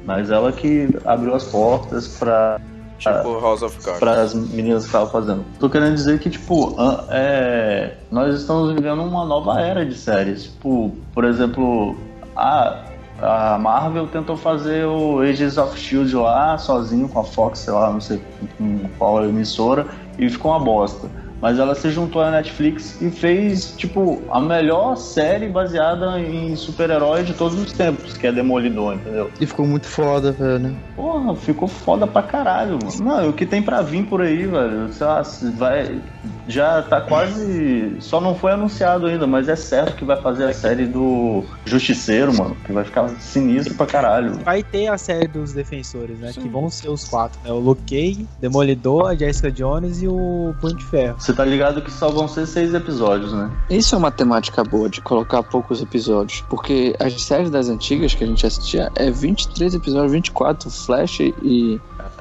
[0.05, 2.59] Mas ela que abriu as portas pra,
[2.99, 3.99] Tipo House of Cards.
[3.99, 5.43] para as meninas que estavam fazendo.
[5.59, 6.75] Tô querendo dizer que, tipo,
[7.09, 10.43] é, nós estamos vivendo uma nova era de séries.
[10.43, 11.95] Tipo, por exemplo,
[12.35, 12.83] a,
[13.21, 17.91] a Marvel tentou fazer o Agents of Shield lá, sozinho com a Fox, sei lá,
[17.91, 18.21] não sei
[18.57, 19.85] com qual emissora,
[20.17, 21.07] e ficou uma bosta.
[21.41, 27.23] Mas ela se juntou à Netflix e fez, tipo, a melhor série baseada em super-herói
[27.23, 29.31] de todos os tempos, que é Demolidor, entendeu?
[29.39, 30.75] E ficou muito foda, velho.
[30.97, 32.91] Porra, ficou foda pra caralho, mano.
[33.01, 35.21] Não, o que tem pra vir por aí, velho, sei lá,
[35.55, 36.01] vai.
[36.49, 37.97] Já tá quase.
[37.99, 42.33] Só não foi anunciado ainda, mas é certo que vai fazer a série do Justiceiro,
[42.35, 42.57] mano.
[42.65, 44.33] Que vai ficar sinistro pra caralho.
[44.43, 46.31] Vai ter a série dos defensores, né?
[46.33, 47.51] Que vão ser os quatro, né?
[47.51, 51.15] O Luke Cage, Demolidor, a Jessica Jones e o Punho de Ferro.
[51.19, 53.49] Você tá ligado que só vão ser seis episódios, né?
[53.69, 58.23] Isso é uma temática boa de colocar poucos episódios, porque as séries das antigas que
[58.23, 61.79] a gente assistia é 23 episódios, 24, Flash e,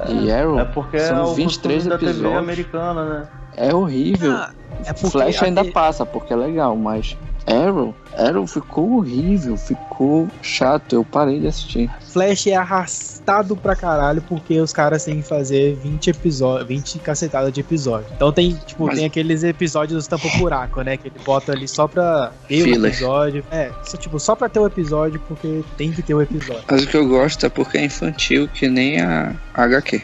[0.09, 0.59] e Arrow.
[0.59, 2.39] É porque São é o 23 costume da TV episódios.
[2.39, 3.29] americana, né?
[3.59, 4.33] É horrível.
[4.33, 4.51] Ah,
[4.87, 11.05] é Flash ainda passa, porque é legal, mas Arrow, Arrow ficou horrível, ficou chato, eu
[11.05, 11.91] parei de assistir.
[12.13, 17.53] Flash é arrastado pra caralho porque os caras têm que fazer 20 episódios, 20 cacetadas
[17.53, 18.07] de episódio.
[18.15, 20.97] Então tem, tipo, Mas- tem aqueles episódios tampa buraco, né?
[20.97, 23.45] Que ele bota ali só pra ter o episódio.
[23.51, 26.65] É, só, tipo, só pra ter o episódio porque tem que ter o episódio.
[26.71, 30.03] Mas o que eu gosto é porque é infantil, que nem a HQ.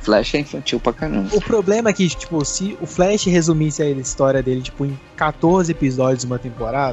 [0.00, 1.28] Flash é infantil pra caramba.
[1.34, 5.72] O problema é que, tipo, se o Flash resumisse a história dele, tipo, em 14
[5.72, 6.85] episódios de uma temporada,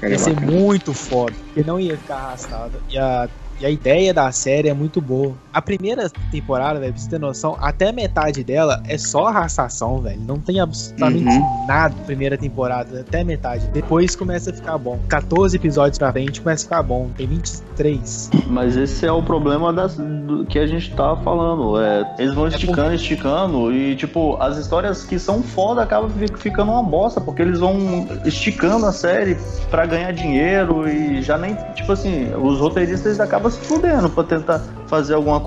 [0.00, 0.52] Cara, ia ser bacana.
[0.52, 1.34] muito foda.
[1.46, 2.78] Porque não ia ficar arrastado.
[2.90, 3.28] E a,
[3.60, 5.34] e a ideia da série é muito boa.
[5.56, 10.20] A primeira temporada, velho, pra você ter noção, até metade dela é só arrastação, velho.
[10.20, 11.66] Não tem absolutamente Uhum.
[11.66, 13.66] nada na primeira temporada, até metade.
[13.72, 14.98] Depois começa a ficar bom.
[15.08, 17.08] 14 episódios pra frente começa a ficar bom.
[17.16, 18.30] Tem 23.
[18.48, 21.80] Mas esse é o problema das, do que a gente tava falando.
[21.80, 26.70] É, eles vão esticando, esticando, e tipo, as histórias que são foda acabam fi- ficando
[26.72, 29.38] uma bosta, porque eles vão esticando a série
[29.70, 31.54] pra ganhar dinheiro e já nem.
[31.74, 35.45] Tipo assim, os roteiristas acabam se fudendo pra tentar fazer alguma coisa.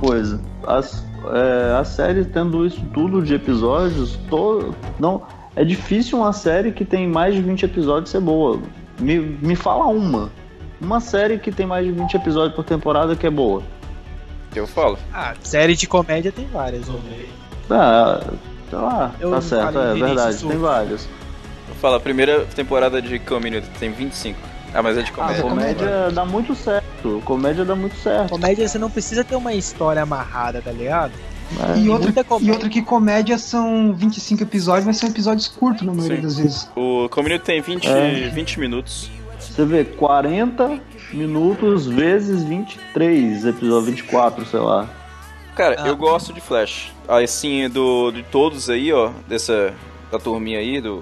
[0.66, 5.24] As, é, a série tendo isso tudo de episódios, to, não.
[5.56, 8.60] É difícil uma série que tem mais de 20 episódios ser boa.
[9.00, 10.30] Me, me fala uma.
[10.80, 13.62] Uma série que tem mais de 20 episódios por temporada que é boa.
[14.56, 14.98] Eu falo.
[15.14, 17.26] Ah, série de comédia tem várias, né?
[17.70, 18.22] Ah,
[18.70, 21.08] sei lá, Eu tá não certo, é verdade, tem vários.
[21.68, 24.40] Eu falo, a primeira temporada de Community tem 25.
[24.74, 25.44] Ah, mas é de Ah, comédia.
[25.44, 26.86] comédia dá muito certo.
[27.26, 28.30] Comédia dá muito certo.
[28.30, 31.14] Comédia você não precisa ter uma história amarrada, tá ligado?
[31.76, 31.80] É.
[31.80, 32.48] E outra, comédia.
[32.48, 36.24] e outra que comédia são 25 episódios, mas são episódios curtos na maioria Sim.
[36.24, 36.70] das vezes.
[36.76, 38.30] O Community tem 20, É.
[38.30, 39.10] 20 minutos.
[39.40, 40.80] Você vê 40
[41.12, 44.88] minutos vezes 23 episódio 24, sei lá.
[45.56, 45.88] Cara, Ah.
[45.88, 46.92] eu gosto de Flash.
[47.08, 49.74] Assim, do, de todos aí, ó, dessa
[50.12, 51.02] da turminha aí, do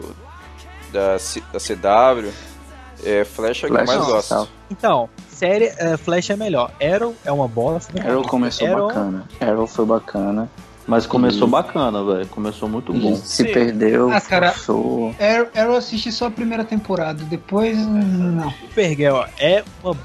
[0.93, 2.31] da, C- da CW,
[3.03, 4.29] é, Flash é o que mais não, gosto.
[4.29, 4.47] tá.
[4.71, 6.71] Então, série é, Flash é melhor.
[6.81, 7.93] Arrow é uma bosta.
[8.01, 9.23] Arrow começou Arrow- bacana.
[9.39, 10.49] Arrow foi bacana.
[10.85, 12.27] Mas começou E- bacana, velho.
[12.27, 13.15] Começou muito E bom.
[13.17, 13.51] se Sim.
[13.51, 14.51] perdeu, Ah, cara.
[14.53, 15.13] forçou.
[15.19, 18.49] Arrow, Arrow eu assisti só a primeira temporada, depois não.
[18.51, 19.97] Supergirl é uma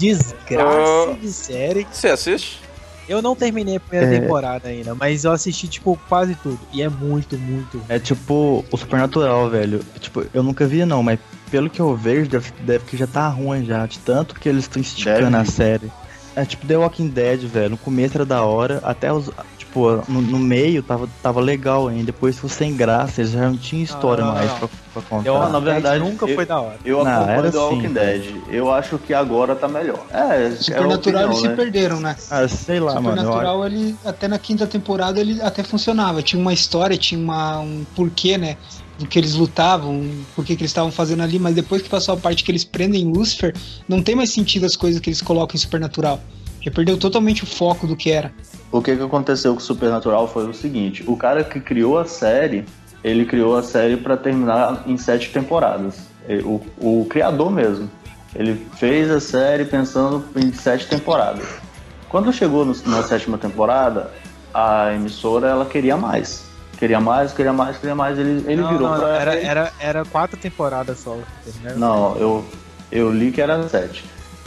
[0.00, 1.14] desgraça Ah.
[1.20, 1.86] de série.
[1.90, 2.60] Você assiste?
[3.08, 4.20] Eu não terminei a primeira É.
[4.20, 6.58] temporada ainda, mas eu assisti, tipo, quase tudo.
[6.72, 7.80] E é muito, muito.
[7.88, 9.80] É tipo o Supernatural, velho.
[10.00, 11.18] Tipo, eu nunca vi não, mas
[11.50, 13.86] pelo que eu vejo, deve, deve que já tá ruim já.
[13.86, 15.36] De tanto que eles estão esticando Deve.
[15.36, 15.92] a série.
[16.34, 17.70] É tipo The Walking Dead, velho.
[17.70, 19.30] No começo era da hora, até os.
[19.76, 22.04] Tipo, no, no meio tava, tava legal ainda.
[22.04, 24.58] Depois ficou sem graça, eles já não tinham história não, não, mais não.
[24.58, 25.30] Pra, pra contar.
[25.32, 26.78] Walking na verdade, nunca eu- foi da hora.
[26.82, 28.42] Eu Não, acompanho era The Walking assim, Dead.
[28.48, 30.06] Eu acho que agora tá melhor.
[30.10, 31.56] É, Supernatural é a eles se opinião, né?
[31.56, 32.16] perderam, né?
[32.30, 33.08] Ah, sei lá, mano.
[33.08, 36.22] eu Supernatural, ele, até na quinta temporada, ele até funcionava.
[36.22, 38.56] Tinha uma história, tinha uma, um porquê, né?
[38.98, 42.14] Do que eles lutavam, por que que eles estavam fazendo ali, mas depois que passou
[42.14, 43.54] a parte que eles prendem Lucifer,
[43.86, 46.18] não tem mais sentido as coisas que eles colocam em Supernatural.
[46.62, 48.32] Já perdeu totalmente o foco do que era.
[48.72, 52.04] O que, que aconteceu com o Supernatural foi o seguinte: o cara que criou a
[52.04, 52.64] série,
[53.02, 55.98] ele criou a série pra terminar em sete temporadas.
[56.44, 57.88] O, o criador mesmo.
[58.34, 61.46] Ele fez a série pensando em sete temporadas.
[62.08, 64.10] Quando chegou no- na sétima temporada,
[64.52, 66.44] a emissora ela queria mais.
[66.76, 68.18] Queria mais, queria mais, queria mais.
[68.18, 71.16] Ele, ele Não, virou não, pra era, era, era quatro temporadas só.
[71.62, 71.74] né?
[71.76, 72.44] Não, eu,
[72.92, 74.04] eu li que era sete.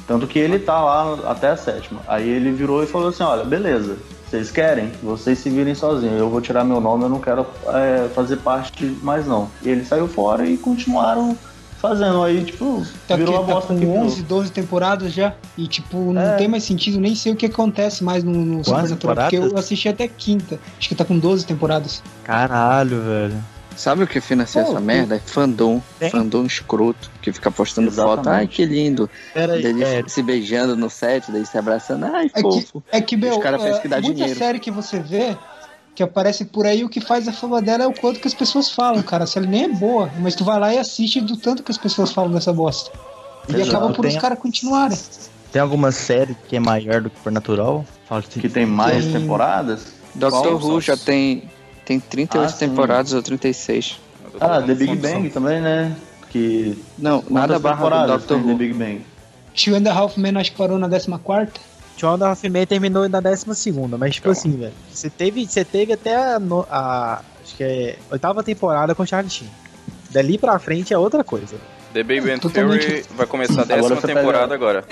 [0.09, 1.99] Tanto que ele tá lá até a sétima.
[2.07, 3.95] Aí ele virou e falou assim: olha, beleza,
[4.27, 4.91] vocês querem?
[5.03, 6.17] Vocês se virem sozinhos.
[6.17, 9.51] Eu vou tirar meu nome, eu não quero é, fazer parte mais não.
[9.61, 11.37] E ele saiu fora e continuaram
[11.79, 12.23] fazendo.
[12.23, 14.03] Aí, tipo, Tá, virou aqui, a tá bosta com que virou.
[14.05, 15.35] 11, 12 temporadas já.
[15.55, 16.37] E, tipo, não É.
[16.37, 19.15] tem mais sentido, nem sei o que acontece mais no, no Supernatural.
[19.15, 20.59] Porque eu assisti até quinta.
[20.79, 22.01] Acho que tá com 12 temporadas.
[22.23, 23.37] Caralho, velho.
[23.79, 25.15] Sabe o que financia Pô, essa merda?
[25.15, 25.81] É fandom.
[25.97, 26.09] Tem?
[26.09, 27.09] Fandom escroto.
[27.21, 28.19] Que fica postando foto.
[28.19, 28.39] Exatamente.
[28.41, 29.09] Ai, que lindo.
[29.33, 32.05] Pera aí, Daí é, se beijando no set, daí se abraçando.
[32.07, 32.83] Ai, É que, fofo.
[32.91, 34.37] é que meu, Os cara é, que dá muita dinheiro.
[34.37, 35.37] série que você vê
[35.95, 38.33] que aparece por aí, o que faz a fama dela é o quanto que as
[38.33, 39.23] pessoas falam, cara.
[39.23, 41.77] A série nem é boa, mas tu vai lá e assiste do tanto que as
[41.77, 42.91] pessoas falam dessa bosta.
[43.47, 43.69] E Exato.
[43.69, 44.97] acaba por Tem os caras continuarem.
[45.53, 47.85] tem alguma série que é maior do que Supernatural?
[48.09, 48.41] Assim.
[48.41, 49.93] Que tem mais Tem- temporadas?
[50.15, 50.29] Dr.
[50.31, 51.49] Qual Who já tem,
[51.89, 52.59] tem 38 Ah, sim.
[52.69, 53.99] temporadas ou 36.
[54.39, 55.95] Ah, The Big Bang também, né?
[56.29, 56.77] Que.
[56.99, 58.53] Não, nada barra do tem The.
[58.53, 59.01] Big Bang?
[59.55, 61.49] Two and a Half Men acho que parou na 14
[61.97, 65.47] Two and a Half Men terminou na décima segunda, mas tipo assim, velho, você teve,
[65.47, 69.49] você teve até a, a- acho que é oitava temporada com Charlie Sheen.
[70.11, 71.55] Dali pra frente é outra coisa.
[71.93, 74.85] The Big Bang Totalmente- Theory vai começar a Agora décima pega- temporada agora.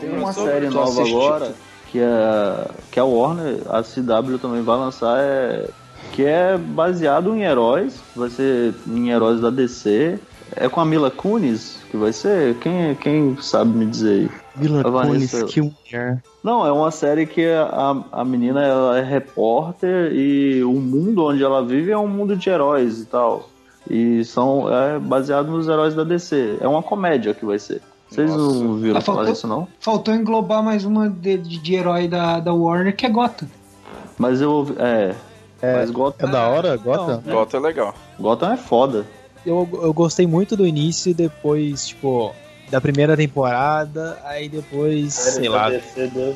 [0.00, 1.54] Tem uma série nova agora
[1.96, 5.66] que a, que a Warner, a CW também vai lançar, é,
[6.12, 10.18] que é baseado em heróis, vai ser em heróis da DC.
[10.54, 12.54] É com a Mila Kunis que vai ser?
[12.58, 14.30] Quem, quem sabe me dizer aí?
[14.56, 16.22] Mila Kunis, que mulher.
[16.44, 21.42] Não, é uma série que a, a menina ela é repórter e o mundo onde
[21.42, 23.48] ela vive é um mundo de heróis e tal.
[23.88, 26.58] E são é baseado nos heróis da DC.
[26.60, 27.80] É uma comédia que vai ser.
[28.08, 29.68] Vocês não viram Ah, falar faltou- isso, não?
[29.80, 33.48] Faltou englobar mais uma de, de, de herói da, da Warner, que é Gotham.
[34.18, 34.74] Mas eu ouvi.
[34.78, 35.14] É.
[35.62, 37.22] mas Gotham, É da hora, Gotham?
[37.26, 37.94] Gotham é legal.
[38.18, 39.06] Gotham é foda.
[39.44, 42.32] Eu, eu gostei muito do início, depois, tipo,
[42.70, 45.70] da primeira temporada, aí depois, sei lá.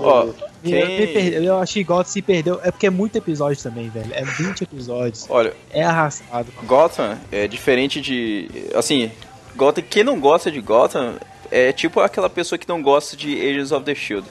[0.00, 0.26] Ó,
[0.62, 2.60] quem- perdeu, eu achei que Gotham se perdeu.
[2.62, 4.10] É porque é muito episódio também, velho.
[4.12, 5.26] É 20 episódios.
[5.28, 6.48] Olha, É arrastado.
[6.64, 8.48] Gotham é diferente de.
[8.74, 9.10] Assim,
[9.56, 11.14] Gotham, quem não gosta de Gotham
[11.50, 14.26] é tipo aquela pessoa que não gosta de Agents of the Shield.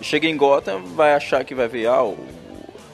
[0.00, 2.16] Chega em Gotham, vai achar que vai ver ah, o-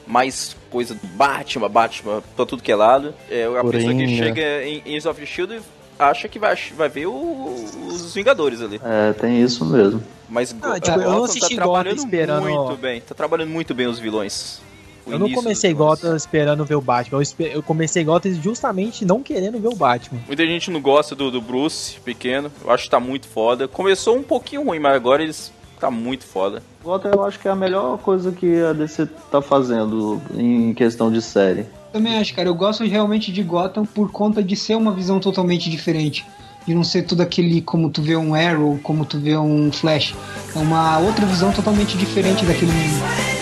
[0.07, 3.13] mais coisa do Batman, Batman pra tudo que é lado.
[3.29, 5.61] É a pessoa que chega em Agents of the Shield
[5.97, 7.55] acha que vai, vai ver o-
[7.87, 8.79] os Vingadores ali.
[8.83, 10.03] É, tem isso mesmo.
[10.27, 13.01] Mas Ah, tipo, eu não Gotham assisti tá Gotham trabalhando esperando- muito bem.
[13.01, 14.61] Tá trabalhando muito bem os vilões.
[15.07, 15.73] Eu não comecei.
[15.73, 17.17] Gotham esperando ver o Batman.
[17.17, 20.19] Eu, espe- eu comecei Gotham justamente não querendo ver o Batman.
[20.27, 22.51] Muita gente não gosta do, do Bruce pequeno.
[22.63, 23.67] Eu acho que tá muito foda.
[23.67, 26.61] Começou um pouquinho ruim, mas agora eles tá muito foda.
[26.83, 31.11] Gotham eu acho que é a melhor coisa que a DC tá fazendo em questão
[31.11, 31.65] de série.
[31.91, 32.47] Também acho, cara.
[32.47, 36.25] Eu gosto realmente de Gotham por conta de ser uma visão totalmente diferente.
[36.67, 40.13] De não ser tudo aquele como tu vê um Arrow, como tu vê um Flash.
[40.55, 43.40] É uma outra visão totalmente diferente daquele mundo.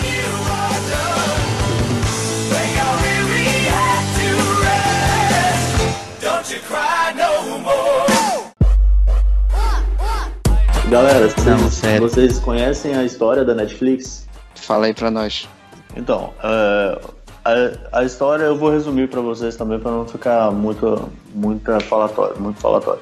[10.90, 12.00] Galera, vocês, Não, sério.
[12.08, 14.26] vocês conhecem a história da Netflix?
[14.56, 15.48] Fala aí pra nós.
[15.96, 17.00] Então, é,
[17.44, 22.40] a, a história eu vou resumir pra vocês também para não ficar muito, muita falatório,
[22.42, 23.00] muito falatório.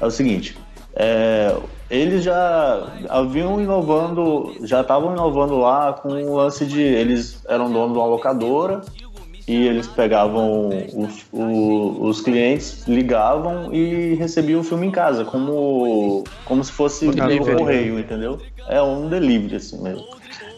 [0.00, 0.56] É o seguinte,
[0.94, 1.52] é,
[1.90, 7.92] eles já haviam inovando, já estavam inovando lá com o lance de eles eram donos
[7.92, 8.82] de uma locadora
[9.46, 16.24] e eles pegavam os, o- os clientes, ligavam e recebiam o filme em casa, como,
[16.44, 17.56] como se fosse delivery.
[17.56, 18.40] correio, entendeu?
[18.68, 20.04] É um delivery assim mesmo.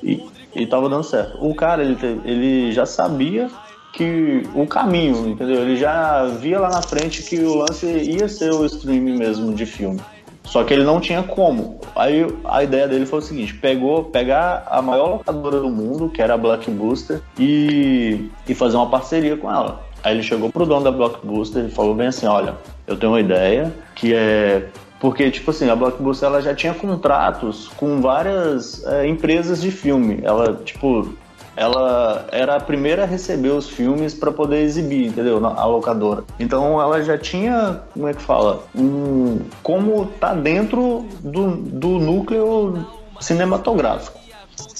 [0.02, 0.22] E,
[0.54, 1.36] e tava dando certo.
[1.44, 3.48] O cara, ele, ele já sabia
[3.92, 5.62] que o caminho, entendeu?
[5.62, 9.66] Ele já via lá na frente que o lance ia ser o streaming mesmo de
[9.66, 10.00] filme.
[10.48, 11.78] Só que ele não tinha como.
[11.94, 16.22] Aí a ideia dele foi o seguinte: pegou, pegar a maior locadora do mundo, que
[16.22, 19.82] era a Blockbuster, e, e fazer uma parceria com ela.
[20.02, 22.54] Aí ele chegou pro dono da Blockbuster e falou bem assim: olha,
[22.86, 24.66] eu tenho uma ideia que é.
[24.98, 30.20] Porque, tipo assim, a Blockbuster ela já tinha contratos com várias é, empresas de filme.
[30.24, 31.14] Ela, tipo,
[31.58, 35.40] ela era a primeira a receber os filmes para poder exibir, entendeu?
[35.40, 36.22] Na a locadora.
[36.38, 38.62] Então ela já tinha, como é que fala?
[38.76, 42.86] Um, como tá dentro do, do núcleo
[43.20, 44.18] cinematográfico.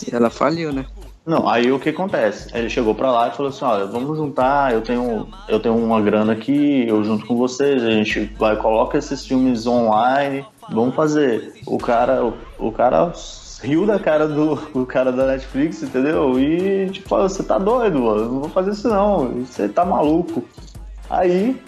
[0.06, 0.86] E ela faliu, né?
[1.26, 2.48] Não, aí o que acontece?
[2.56, 6.00] Ele chegou pra lá e falou assim, olha, vamos juntar, eu tenho, eu tenho uma
[6.00, 11.52] grana aqui, eu junto com vocês, a gente vai, coloca esses filmes online, vamos fazer.
[11.66, 13.12] O cara, o, o cara
[13.62, 16.38] riu da cara do, do cara da Netflix, entendeu?
[16.38, 20.44] E tipo, falou, você tá doido, mano, não vou fazer isso não, você tá maluco.
[21.11, 21.61] Aí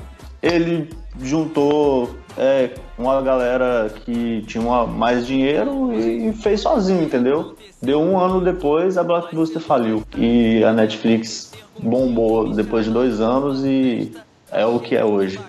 [0.43, 7.55] ele juntou é, uma galera que tinha uma- mais dinheiro e fez sozinho, entendeu?
[7.83, 10.03] Deu um ano depois, a Blockbuster faliu.
[10.17, 14.13] E a Netflix bombou depois de dois anos e
[14.53, 15.41] é o que é hoje.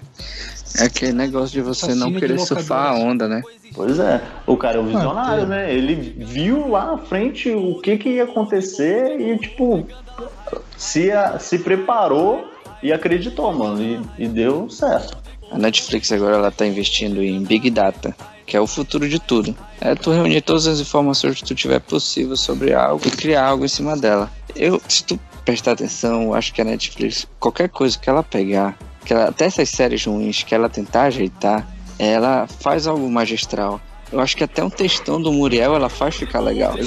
[0.78, 3.42] É aquele negócio de você não querer surfar a onda, né?
[3.74, 5.74] Pois é, o cara é um visionário, né?
[5.74, 9.88] Ele viu lá na frente o que, que ia acontecer e, tipo,
[10.78, 12.48] se, a- se preparou
[12.84, 13.82] e acreditou, mano.
[13.82, 15.18] E, e deu certo.
[15.50, 19.56] A Netflix agora ela tá investindo em Big Data, que é o futuro de tudo.
[19.80, 23.66] É tu reunir todas as informações que tu tiver possível sobre algo e criar algo
[23.66, 24.30] em cima dela.
[24.56, 28.78] Eu, se tu prestar atenção, eu acho que a Netflix, qualquer coisa que ela pegar,
[29.06, 33.80] que ela, até essas séries ruins que ela tentar ajeitar, ela faz algo magistral.
[34.12, 36.74] Eu acho que até um textão do Muriel ela faz ficar legal.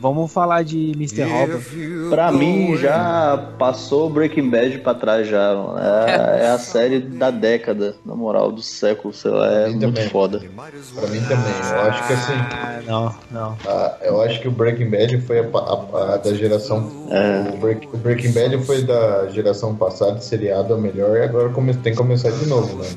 [0.00, 1.22] vamos falar de Mr.
[1.24, 1.64] Robot.
[2.10, 5.54] Pra mim, já passou Breaking Bad pra trás já.
[5.54, 5.78] mano.
[5.78, 10.08] É, é a série da década, na moral, do século, sei lá, é muito também.
[10.08, 10.38] foda.
[10.40, 11.52] Pra mim também.
[11.72, 12.32] Eu acho que assim.
[12.32, 13.56] Ah, não, não.
[13.66, 16.90] Ah, eu acho que o Breaking Bad foi a, a- a da geração.
[17.10, 17.50] É.
[17.54, 21.74] O, Break- o Breaking Bad foi da geração passada, seriado, a melhor, e agora come-
[21.74, 22.88] tem que começar de novo, né?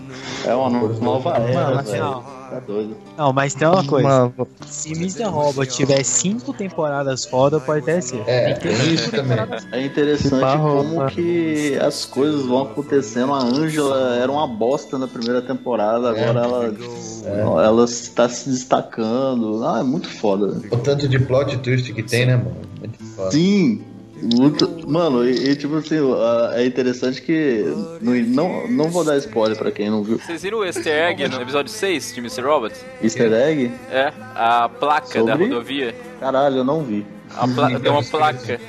[0.45, 2.24] É uma no- nova era, Mano.
[2.54, 2.95] Tá doido.
[3.18, 4.32] Não, mas tem uma coisa.
[4.38, 5.24] Uma- Se Mr.
[5.24, 8.22] Robot tiver cinco temporadas foda, pode até ser.
[8.28, 9.38] É, Tem tem isso também.
[9.72, 13.34] É interessante como que as coisas vão acontecendo.
[13.34, 16.74] A Angela era uma bosta na primeira temporada, agora ela,
[17.64, 19.66] ela está se destacando.
[19.66, 20.62] Ah, é muito foda.
[20.72, 22.56] O tanto de plot twist que tem, né, mano?
[22.80, 23.32] Muito foda.
[23.32, 23.82] Sim,
[24.36, 24.88] muito.
[24.88, 25.97] Mano, e, e, tipo assim,
[26.53, 27.63] é interessante que.
[28.01, 30.17] Não, não, vou dar spoiler pra quem não viu.
[30.19, 32.41] Vocês viram o easter egg no episódio 6 de Mr.
[32.41, 32.74] Robot?
[33.01, 33.71] Easter egg?
[33.89, 35.47] É, a placa da Sobre?
[35.49, 35.95] rodovia.
[36.19, 37.05] Caralho, eu não vi.
[37.36, 38.59] A pla- tem uma placa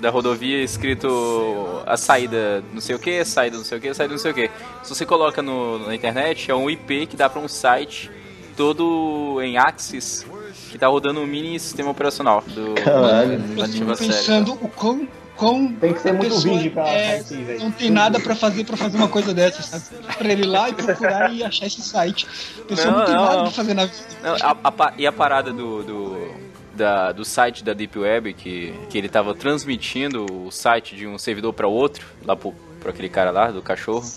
[0.00, 4.12] da rodovia escrito a saída não sei o que, saída não sei o que, saída
[4.12, 4.50] não sei o que.
[4.82, 8.10] Se você coloca no, na internet, é um IP que dá pra um site
[8.56, 10.26] todo em Axis
[10.70, 13.38] que tá rodando um mini sistema operacional do Caralho.
[13.38, 14.12] da Eu ativa fico série.
[14.12, 17.58] pensando o quão, quão Tem que ser muito virgem pra é, velho.
[17.60, 19.84] não tem nada pra fazer pra fazer uma coisa dessa, sabe?
[20.16, 22.26] Pra ele ir lá e procurar e achar esse site.
[22.60, 23.42] A pessoa não, Não, tem não, nada não.
[23.44, 23.96] pra fazer na vida.
[24.22, 24.56] Não, a-
[24.86, 26.30] a e a parada do, do,
[26.74, 31.18] da- do site da Deep Web, que, que ele tava transmitindo o site de um
[31.18, 34.08] servidor para outro, lá pro, pro aquele cara lá, do cachorro,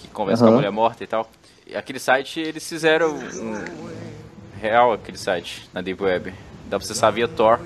[0.00, 0.54] que conversa com Aham.
[0.54, 1.30] a mulher morta e tal.
[1.66, 3.64] E aquele site, eles fizeram um
[4.60, 6.32] real aquele site na Deep Web.
[6.68, 7.60] Dá pra acessar via Tor.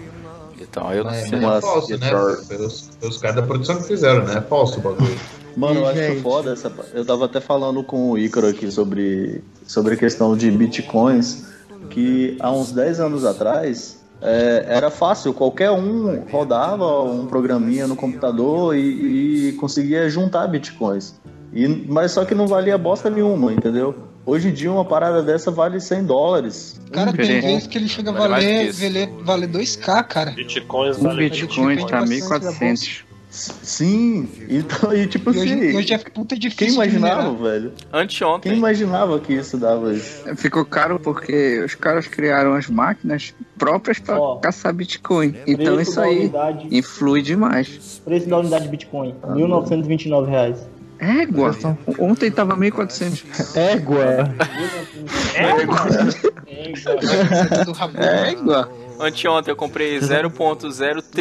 [0.61, 1.38] Então, eu não Mas sei.
[1.38, 2.11] é falso, né?
[2.49, 4.38] Pelos, pelos caras da produção que fizeram, né?
[4.38, 5.18] É falso o bagulho.
[5.57, 6.22] Mano, eu acho gente?
[6.22, 6.72] foda essa.
[6.95, 11.47] Eu tava até falando com o Ícaro aqui sobre, sobre a questão de bitcoins,
[11.90, 17.97] que há uns 10 anos atrás é, era fácil, qualquer um rodava um programinha no
[17.97, 21.20] computador e, e conseguia juntar bitcoins.
[21.53, 23.95] E, mas só que não valia bosta nenhuma, entendeu?
[24.25, 26.81] Hoje em dia uma parada dessa vale 100 dólares.
[26.93, 27.41] Cara, Um tem bitcoin.
[27.53, 30.31] vezes que ele chega a valer, valer, valer 2k, cara.
[30.31, 33.05] Bitcoins Um vale Bitcoin tá bastante 1.400.
[33.35, 37.73] Sim, então, e tipo E hoje, assim, hoje é puta difícil quem imaginava, velho?
[37.91, 38.53] Quem Anteontem.
[38.53, 40.23] imaginava que isso dava isso?
[40.37, 45.35] Ficou caro porque os caras criaram as máquinas próprias pra Ó, caçar Bitcoin.
[45.47, 48.03] Então isso aí unidade- influi demais.
[48.05, 50.59] Preço da unidade de Bitcoin, 1.929 reais.
[51.03, 51.50] Égua!
[51.98, 53.57] Ontem tava 1.400.
[53.57, 54.32] Égua.
[57.64, 57.98] Do rabo.
[57.98, 58.70] Égua!
[59.00, 60.30] Anteontem eu comprei 0.030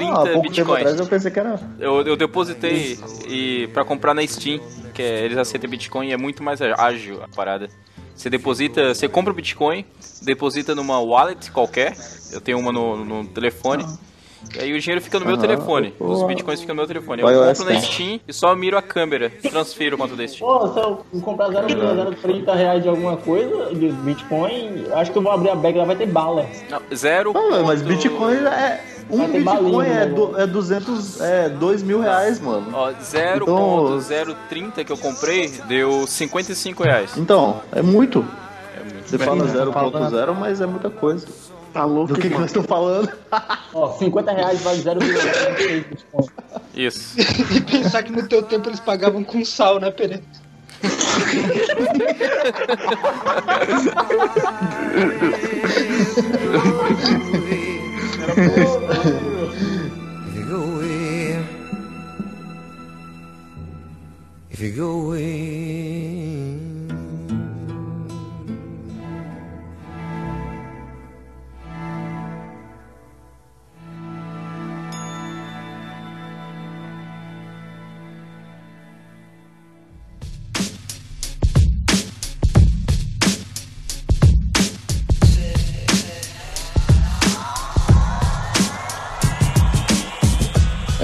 [0.02, 0.80] Não, há pouco tempo bitcoins.
[0.82, 1.60] atrás eu pensei que era.
[1.80, 4.60] Eu, eu depositei e para comprar na Steam,
[4.94, 7.70] que é- eles aceitam Bitcoin e é muito mais ágil a parada.
[8.16, 9.84] Você deposita, você compra o Bitcoin,
[10.22, 11.96] deposita numa wallet qualquer.
[12.32, 13.84] Eu tenho uma no, no telefone.
[14.56, 15.42] E aí o dinheiro fica no meu Aham.
[15.42, 15.94] telefone.
[16.00, 17.22] Os bitcoins ficam no meu telefone.
[17.22, 17.80] Eu Vai, compro na.
[17.82, 19.30] Steam e só miro a câmera.
[19.42, 20.48] Transfiro quanto da Steam.
[20.48, 25.32] Pô, se eu comprar 0,030 reais de alguma coisa, de Bitcoin, acho que eu vou
[25.32, 26.46] abrir a bag lá, vai ter bala.
[26.70, 27.32] Não, zero.
[27.34, 28.84] Não, mas ponto- Bitcoin é.
[29.10, 31.20] Um Bitcoin balinha, é, né, do, é 200.
[31.22, 32.68] É 2 mil reais, mano.
[32.74, 37.18] Ó, 0.030 que eu comprei deu 55 reais.
[37.18, 38.26] Então, é muito.
[38.78, 39.28] É muito Você bem.
[39.28, 41.28] fala não fala 0.0, mas é muita coisa.
[41.74, 43.10] Tá louco, Do que, que nós estamos falando?
[43.74, 46.26] Ó, 50 reais vale 0,036 Bitcoin.
[46.74, 47.16] Isso.
[47.20, 50.24] E pensar que no teu tempo eles pagavam com sal, né, Pereira?
[50.84, 50.90] If
[60.36, 61.40] you go away,
[64.50, 66.11] if you go away.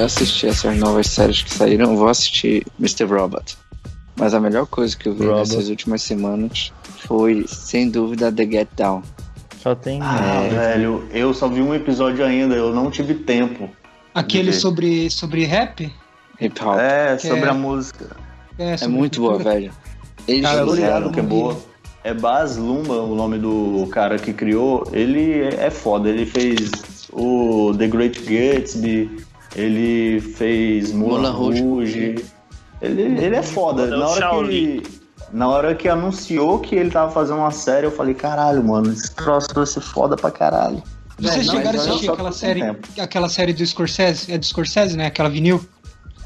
[0.08, 3.04] Eu assisti essas novas séries que saíram, vou assistir Mr.
[3.04, 3.58] Robot.
[4.16, 5.40] Mas a melhor coisa que eu vi Robot.
[5.40, 6.72] nessas últimas semanas
[7.06, 9.04] foi, sem dúvida, The Get Down.
[9.62, 10.00] Só tem.
[10.02, 10.56] Ah, merda.
[10.60, 13.70] velho, eu só vi um episódio ainda, eu não tive tempo.
[14.16, 15.94] Aquele sobre, sobre rap?
[16.40, 16.80] Hip Hop.
[16.80, 18.16] É, sobre é- a música.
[18.58, 19.74] É, sobre muito boa, velho.
[20.26, 21.58] Eles Cara, fizeram- ligado que é boa.
[22.06, 24.88] É Baz Lumba, o nome do cara que criou.
[24.94, 26.08] Ele é foda.
[26.08, 26.72] Ele fez
[27.12, 29.27] o The Great Gatsby.
[29.58, 31.62] Ele fez Moulin Rouge.
[31.62, 32.26] Rouge.
[32.82, 33.84] Ele, ele é foda.
[33.84, 34.82] É Na hora Shaolin.
[34.82, 34.98] que
[35.34, 39.14] na hora que anunciou que ele tava fazendo uma série, eu falei, caralho, mano, esse
[39.14, 40.82] troço vai ser foda pra caralho.
[41.20, 42.88] Vocês chegaram a assistir aquela série, tempo.
[43.00, 44.32] aquela série do Scorsese?
[44.32, 45.08] É do Scorsese, né?
[45.08, 45.66] Aquela vinil?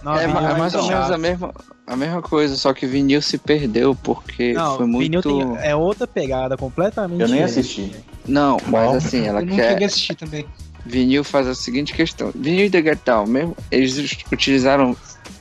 [0.04, 0.92] Não, é, vinil é é mais ou chato.
[0.92, 1.54] menos a mesma,
[1.88, 5.22] a mesma coisa, só que vinil se perdeu porque Não, foi muito.
[5.30, 7.60] vinil tem, é outra pegada, completamente Eu nem diferente.
[7.60, 7.96] assisti.
[8.28, 9.70] Não, mas assim, ela Eu não quer.
[9.70, 10.46] cheguei a assistir também.
[10.86, 12.32] Vinil faz a seguinte questão.
[12.34, 13.98] Vinil e The Get Down, mesmo, eles
[14.32, 14.96] utilizaram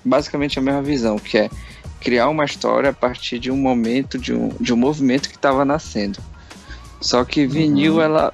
[0.04, 1.50] basicamente a mesma visão, que é
[2.00, 5.64] criar uma história a partir de um momento, de um, de um movimento que estava
[5.64, 6.18] nascendo.
[7.00, 8.32] Só que vinil, ela,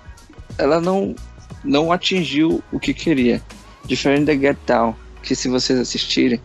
[0.58, 1.14] ela não,
[1.62, 3.42] não atingiu o que queria.
[3.84, 6.40] Diferente da Get Down, que se vocês assistirem,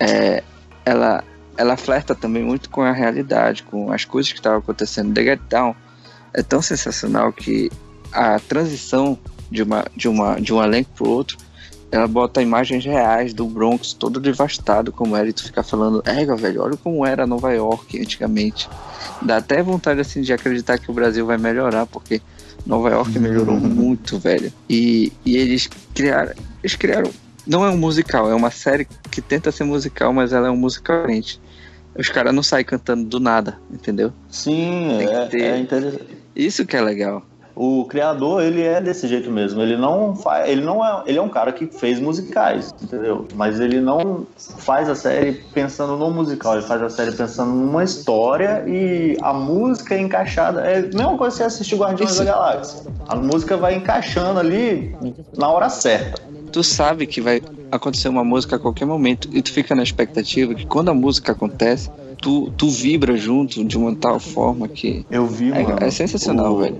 [0.00, 0.42] é,
[0.84, 1.22] ela,
[1.56, 5.14] ela flerta também muito com a realidade, com as coisas que estavam acontecendo.
[5.14, 5.74] The Get Down
[6.32, 7.70] é tão sensacional que
[8.12, 9.18] a transição
[9.50, 11.36] de, uma, de, uma, de um elenco pro outro,
[11.90, 16.34] ela bota imagens reais do Bronx todo devastado, como era, e tu fica falando, ega,
[16.34, 18.68] velho, olha como era Nova York antigamente.
[19.22, 22.20] Dá até vontade assim de acreditar que o Brasil vai melhorar, porque
[22.66, 24.52] Nova York melhorou muito, velho.
[24.68, 26.32] E, e eles criaram.
[26.62, 27.10] Eles criaram.
[27.46, 30.56] Não é um musical, é uma série que tenta ser musical, mas ela é um
[30.56, 31.40] musical diferente.
[31.96, 34.12] Os caras não saem cantando do nada, entendeu?
[34.28, 36.16] Sim, Tem que é, ter- é interessante.
[36.34, 37.24] Isso que é legal.
[37.56, 39.62] O criador, ele é desse jeito mesmo.
[39.62, 43.28] Ele não faz, ele não é, ele é um cara que fez musicais, entendeu?
[43.34, 44.26] Mas ele não
[44.58, 49.32] faz a série pensando no musical, ele faz a série pensando numa história e a
[49.32, 50.62] música é encaixada.
[50.62, 52.90] É a mesma coisa que você assistir Guardiões da Galáxia.
[53.08, 54.96] A música vai encaixando ali
[55.36, 56.20] na hora certa.
[56.50, 57.40] Tu sabe que vai
[57.70, 61.32] acontecer uma música a qualquer momento e tu fica na expectativa que quando a música
[61.32, 61.90] acontece,
[62.20, 65.04] tu, tu vibra junto de uma tal forma que.
[65.10, 65.78] Eu vi, É- mano.
[65.80, 66.76] é sensacional, o, velho.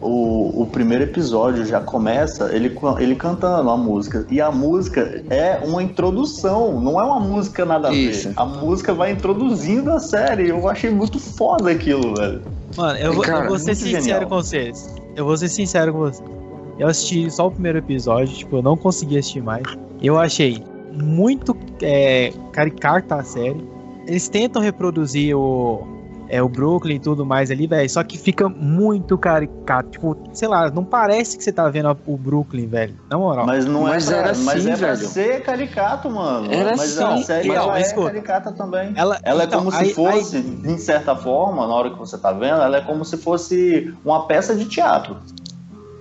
[0.00, 4.24] O, o primeiro episódio já começa ele, ele cantando a música.
[4.30, 8.28] E a música é uma introdução, não é uma música nada a Isso.
[8.28, 8.34] ver.
[8.36, 10.50] A música vai introduzindo a série.
[10.50, 12.42] Eu achei muito foda aquilo, velho.
[12.76, 14.22] Mano, eu vou, Cara, eu vou ser sincero genial.
[14.22, 14.94] com vocês.
[15.16, 16.30] Eu vou ser sincero com vocês.
[16.78, 19.64] Eu assisti só o primeiro episódio, tipo, eu não consegui assistir mais.
[20.00, 23.66] Eu achei muito é, caricata a série.
[24.06, 25.84] Eles tentam reproduzir o,
[26.28, 29.90] é, o Brooklyn e tudo mais ali, velho, só que fica muito caricato.
[29.90, 32.94] Tipo, sei lá, não parece que você tá vendo a- o Brooklyn, velho.
[33.10, 33.46] Na moral.
[33.46, 35.08] Mas não Mas é pra, era mas assim, é pra velho.
[35.08, 36.52] ser caricato, mano.
[36.52, 37.20] Era mas assim.
[37.20, 38.06] a série Então, ela mas é escuta.
[38.08, 38.92] caricata também.
[38.94, 42.18] Ela, Ela então, é como aí- se fosse, em certa forma, na hora que você
[42.18, 45.16] tá vendo, ela é como se fosse uma peça de teatro.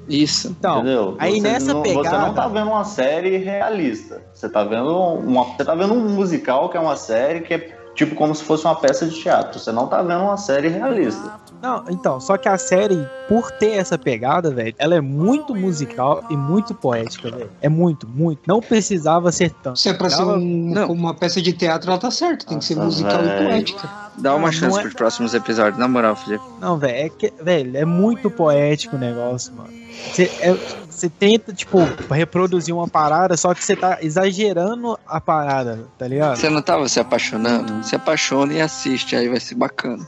[0.09, 0.55] Isso.
[0.57, 1.15] Então, Entendeu?
[1.19, 2.09] aí Você nessa não, pegada.
[2.09, 4.21] Você não tá vendo uma série realista.
[4.33, 7.76] Você tá vendo uma, você tá vendo um musical que é uma série que é
[7.97, 9.59] tipo como se fosse uma peça de teatro.
[9.59, 11.33] Você não tá vendo uma série realista.
[11.61, 16.23] Não, então, só que a série, por ter essa pegada, velho, ela é muito musical
[16.29, 17.49] e muito poética, velho.
[17.61, 18.41] É muito, muito.
[18.47, 19.79] Não precisava ser tanto.
[19.79, 20.91] Se é pra ser Dava- um- Não.
[20.91, 22.45] uma peça de teatro, ela tá certa.
[22.45, 23.47] Tem que ser Nossa, musical e velho.
[23.49, 23.89] poética.
[24.19, 26.43] Dá uma Não, chance não é- pros próximos episódios, na moral, Felipe.
[26.61, 29.69] Não, velho, é que, velho, é muito poético o negócio, mano.
[30.13, 30.55] Você é-
[30.97, 31.77] você tenta, tipo,
[32.09, 36.37] reproduzir uma parada, só que você tá exagerando a parada, tá ligado?
[36.37, 37.83] Você não tava se apaixonando?
[37.83, 40.07] Se apaixona e assiste, aí vai ser bacana.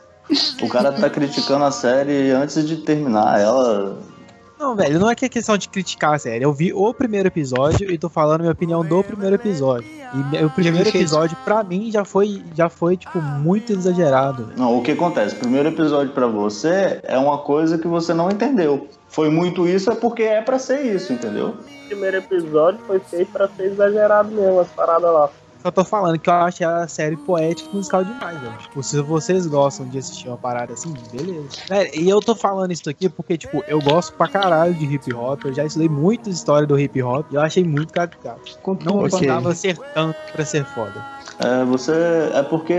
[0.61, 3.99] O cara tá criticando a série antes de terminar ela.
[4.59, 6.43] Não, velho, não é que é questão de criticar a série.
[6.43, 9.89] Eu vi o primeiro episódio e tô falando minha opinião do primeiro episódio.
[10.33, 14.59] E o primeiro episódio, pra mim, já foi, já foi tipo, muito exagerado, velho.
[14.59, 15.35] Não, o que acontece?
[15.35, 18.89] O primeiro episódio pra você é uma coisa que você não entendeu.
[19.07, 21.55] Foi muito isso, é porque é pra ser isso, entendeu?
[21.85, 25.29] O primeiro episódio foi feito pra ser exagerado mesmo, as paradas lá.
[25.61, 28.57] Só tô falando que eu acho a série poética e musical demais, velho.
[28.59, 31.47] Tipo, se vocês gostam de assistir uma parada assim, beleza.
[31.67, 35.13] Velho, e eu tô falando isso aqui porque, tipo, eu gosto pra caralho de hip
[35.13, 35.43] hop.
[35.45, 38.57] Eu já estudei muita história do hip hop e eu achei muito caricato.
[38.85, 39.09] Não Ok.
[39.09, 41.03] precisava ser tanto pra ser foda.
[41.39, 41.93] É, você.
[42.33, 42.73] É porque,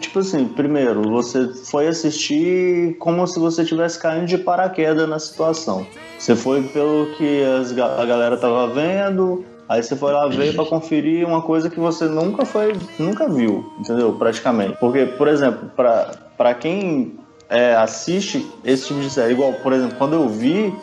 [0.00, 5.86] tipo assim, primeiro, você foi assistir como se você tivesse caindo de paraquedas na situação.
[6.18, 10.64] Você foi pelo que as a galera tava vendo, aí você foi lá ver pra
[10.64, 14.12] conferir uma coisa que você nunca foi, nunca viu, entendeu?
[14.14, 14.76] Praticamente.
[14.80, 17.14] Porque, por exemplo, pra quem
[17.48, 20.74] é, assiste esse tipo de série, igual, por exemplo, quando eu vi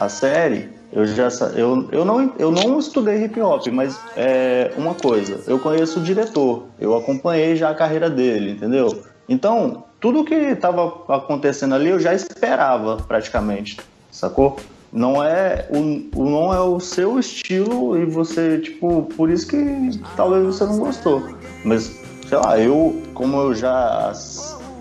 [0.00, 4.94] a série, eu já eu, eu, não, eu não estudei hip hop, mas é uma
[4.94, 9.04] coisa, eu conheço o diretor, eu acompanhei já a carreira dele, entendeu?
[9.28, 13.78] Então, tudo que estava acontecendo ali eu já esperava praticamente,
[14.10, 14.58] sacou?
[14.94, 15.78] Não é o,
[16.14, 20.78] o- não é o seu estilo e você, tipo, por isso que talvez você não
[20.78, 21.28] gostou.
[21.64, 24.12] Mas, sei lá, eu, como eu já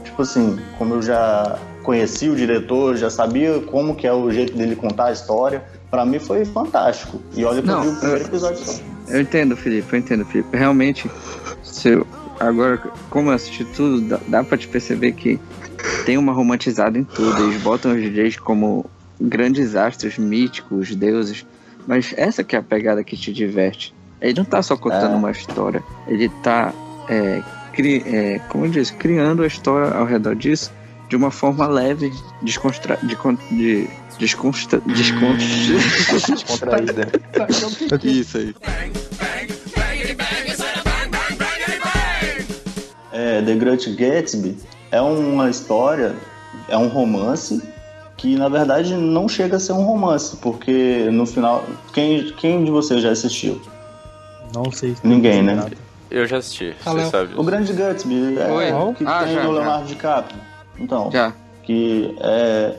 [0.04, 4.56] tipo assim, como eu já conheci o diretor, já sabia como que é o jeito
[4.56, 7.20] dele contar a história, pra mim foi fantástico.
[7.36, 8.80] E olha que eu Não, vi o primeiro eu- episódio só.
[9.08, 10.56] Eu entendo, Felipe, eu entendo, Felipe.
[10.56, 11.10] Realmente,
[11.64, 12.06] se eu-
[12.40, 12.78] agora,
[13.10, 15.40] como eu assisti tudo, dá, dá pra te perceber que
[16.06, 17.44] tem uma romantizada em tudo.
[17.44, 18.86] Eles botam os DJs como
[19.20, 21.46] grandes astros míticos, deuses.
[21.88, 23.94] Mas essa que é a pegada que te diverte.
[24.22, 25.18] Ele não tá só contando É.
[25.18, 26.74] uma história, ele tá,
[27.10, 27.44] é,
[27.74, 30.72] cri, é, como eu disse, criando a história ao redor disso
[31.10, 32.12] de uma forma leve,
[32.42, 33.16] desconstra, de,
[33.52, 33.88] de,
[34.18, 35.52] desconsta, descontra,
[36.26, 37.08] Descontraída.
[38.04, 38.56] Isso aí.
[43.12, 44.58] É, The Great Gatsby
[44.92, 46.16] é uma história,
[46.68, 47.62] é um romance
[48.18, 51.64] que na verdade não chega a ser um romance, porque no final.
[51.94, 53.62] Quem, quem de vocês já assistiu?
[54.54, 54.96] Não sei.
[55.04, 55.66] Ninguém, né?
[56.12, 57.06] Eu já assisti, Valeu.
[57.06, 57.34] você sabe.
[57.36, 58.94] O Grande Gatsby é Oi.
[58.94, 59.50] que Ah, tem já, o já.
[59.52, 60.40] Leonardo DiCaprio.
[60.80, 61.34] Então, Já.
[61.64, 62.76] que é,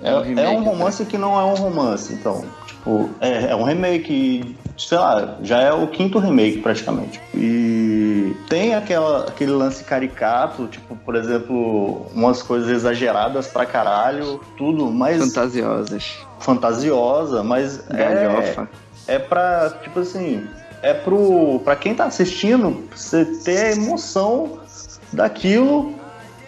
[0.00, 2.14] é, É um é remake, um romance que não é um romance.
[2.14, 7.20] Então, tipo, é, é um remake, sei lá, já é o quinto remake praticamente.
[7.34, 8.07] E
[8.48, 15.18] tem aquela, aquele lance caricato, tipo, por exemplo, umas coisas exageradas pra caralho, tudo, mas
[15.18, 16.18] Fantasiosas.
[16.38, 18.68] fantasiosa, mas é, Galhofa.
[19.06, 20.46] é pra, tipo assim,
[20.82, 24.58] é pro, pra quem tá assistindo, você ter a emoção
[25.12, 25.94] daquilo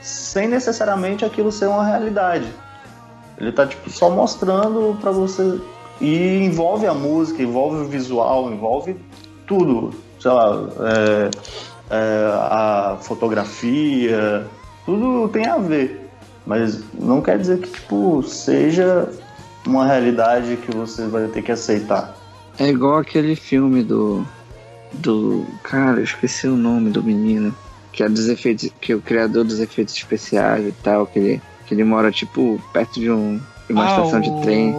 [0.01, 2.47] sem necessariamente aquilo ser uma realidade.
[3.39, 5.59] Ele tá, tipo, só mostrando pra você.
[6.01, 8.97] E envolve a música, envolve o visual, envolve
[9.47, 9.95] tudo.
[10.19, 11.31] Sei lá, é,
[11.95, 14.47] a fotografia,
[14.87, 16.09] tudo tem a ver.
[16.47, 19.09] Mas não quer dizer que, tipo, seja
[19.67, 22.17] uma realidade que você vai ter que aceitar.
[22.59, 24.25] É igual aquele filme do.
[24.95, 25.47] Do.
[25.63, 27.55] Cara, eu esqueci o nome do menino.
[27.93, 28.71] Que é dos efeitos.
[28.81, 31.07] Que é o criador dos efeitos especiais e tal.
[31.07, 33.39] Que ele, que ele mora, tipo, perto de um.
[33.67, 34.75] De uma Ah, estação o- de trem.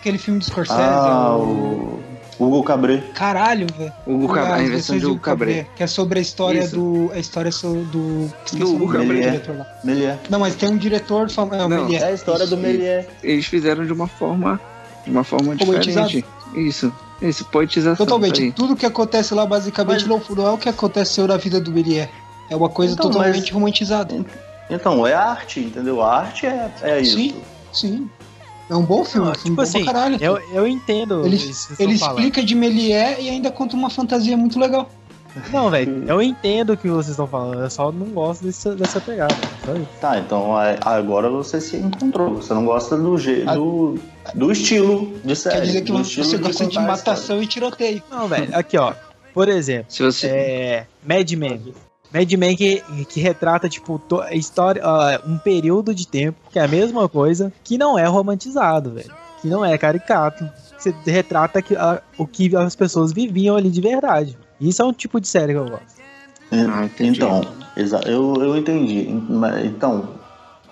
[0.00, 0.78] Aquele filme do Scorsese.
[0.80, 1.99] Ah, o...
[2.40, 3.02] Hugo Cabret.
[3.14, 3.92] Caralho, velho.
[4.06, 5.66] Hugo Cabret, Ah, a invenção de Hugo Cabret.
[5.76, 6.74] Que é sobre a história Isso.
[6.76, 7.10] do.
[7.14, 8.32] A história so- do.
[8.58, 9.66] Hugo do diretor lá.
[9.84, 10.18] Melier.
[10.30, 11.56] Não, mas tem um diretor famoso.
[11.60, 12.02] É, o Não, Méliès.
[12.02, 12.62] É a história do Isso.
[12.62, 13.08] Melier.
[13.22, 14.58] Eles fizeram de uma forma.
[15.04, 16.08] De uma forma Poetizado.
[16.08, 16.28] diferente.
[16.56, 16.92] Isso.
[17.22, 17.96] Isso, poetização.
[18.06, 18.42] Totalmente.
[18.42, 18.52] aí.
[18.52, 22.08] Tudo que acontece lá, basicamente, não, não é o que aconteceu na vida do Méliès.
[22.48, 24.24] É uma coisa Então, totalmente mas- romantizada.
[24.70, 26.00] Então, é arte, entendeu?
[26.00, 27.16] A arte é, é isso.
[27.16, 27.34] Sim,
[27.72, 28.10] sim.
[28.70, 29.28] É um bom filme.
[29.28, 30.16] um filme Tipo bom assim, pra caralho.
[30.20, 31.26] eu, eu entendo.
[31.26, 34.88] Ele, isso que vocês ele explica de Méliès e ainda conta uma fantasia muito legal.
[35.52, 39.00] Não, velho, eu entendo o que vocês estão falando, eu só não gosto dessa, dessa
[39.00, 39.32] pegada.
[40.00, 40.54] Tá, então
[40.84, 42.34] agora você se encontrou.
[42.36, 43.54] Você não gosta do jeito, Ah.
[43.54, 43.96] do,
[44.34, 45.56] do estilo de série.
[45.56, 48.02] Quer dizer que você gosta de a matação e tiroteio.
[48.10, 48.92] Não, velho, aqui ó.
[49.32, 50.26] Por exemplo, Se você.
[50.26, 51.62] é, Mad Men.
[52.12, 56.58] Mad Men que, que retrata, tipo, to- a história, ah, um período de tempo, que
[56.58, 59.10] é a mesma coisa, que não é romantizado, velho.
[59.40, 60.48] Que não é caricato.
[60.76, 64.36] Você retrata que, ah, o que as pessoas viviam ali de verdade.
[64.60, 66.00] Isso é um tipo de série que eu gosto.
[66.84, 67.18] Entendi.
[67.18, 67.40] Então,
[68.06, 69.08] eu, eu entendi.
[69.64, 70.08] Então,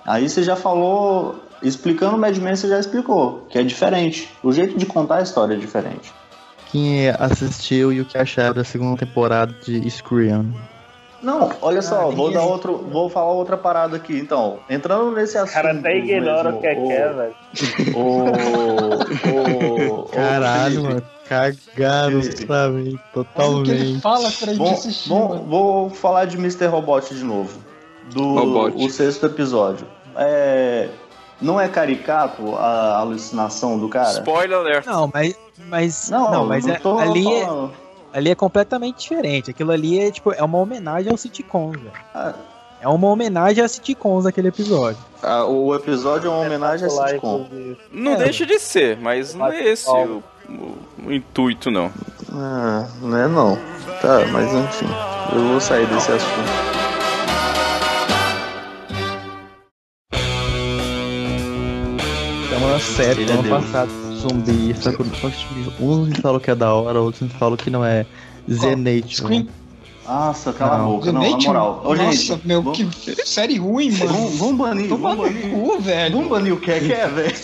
[0.04, 1.44] aí você já falou.
[1.60, 4.28] Explicando o Mad Men, você já explicou, que é diferente.
[4.44, 6.12] O jeito de contar a história é diferente.
[6.70, 10.54] Quem assistiu e o que acharam da segunda temporada de Scream?
[11.22, 12.76] Não, olha só, Ah, vou ninguém- dar outro.
[12.90, 14.16] Vou falar outra parada aqui.
[14.16, 15.54] Então, entrando nesse O assunto.
[15.54, 17.34] cara até ignora o que é o- que é, velho.
[17.96, 21.02] o- o- Caralho, o mano.
[21.28, 24.00] Cagaram pra mim, o totalmente.
[24.00, 25.08] fala pra gente Vou, assistir.
[25.10, 25.42] vou- mano.
[25.44, 26.66] vou falar de Mr.
[26.66, 27.58] Robot de novo.
[28.14, 28.82] Do Robot.
[28.82, 29.86] o sexto episódio.
[30.16, 30.88] É,
[31.40, 34.10] não é caricato a alucinação do cara?
[34.12, 34.86] Spoiler alert.
[34.86, 35.34] Não, mas.
[35.68, 36.08] Mas.
[36.08, 37.72] Não, Não, mas não é, tô ali, é, falando.
[38.12, 39.50] Ali é completamente diferente.
[39.50, 41.92] Aquilo ali é, tipo, é uma homenagem ao sitcoms, velho.
[42.14, 42.34] Ah,
[42.80, 44.98] É uma homenagem a sitcoms aquele episódio.
[45.22, 47.46] ah, o episódio é uma homenagem a sitcom.
[47.92, 48.16] Não É.
[48.16, 51.90] deixa de ser, mas não é esse o, o- o intuito, não.
[52.32, 53.56] Ah, não é não.
[54.00, 54.86] Tá, mas enfim.
[55.34, 56.68] Eu vou sair desse assunto.
[62.52, 64.74] É uma série do é ano passado, zumbi.
[64.80, 65.02] Só que
[65.80, 68.04] uns me falam que é da hora, outros me falam que não é.
[68.50, 69.16] Zenate.
[69.16, 69.46] Scream?
[70.06, 70.86] Nossa, cala a Não.
[70.92, 71.12] boca.
[71.12, 71.82] Não, na moral.
[71.84, 74.06] Ô, Nossa, gente, meu, vamos, que série ruim, mano.
[74.10, 75.50] vamos, vamos banir, vamos banir.
[75.50, 76.14] cu, velho.
[76.16, 77.34] Vamos banir o que é que é, velho.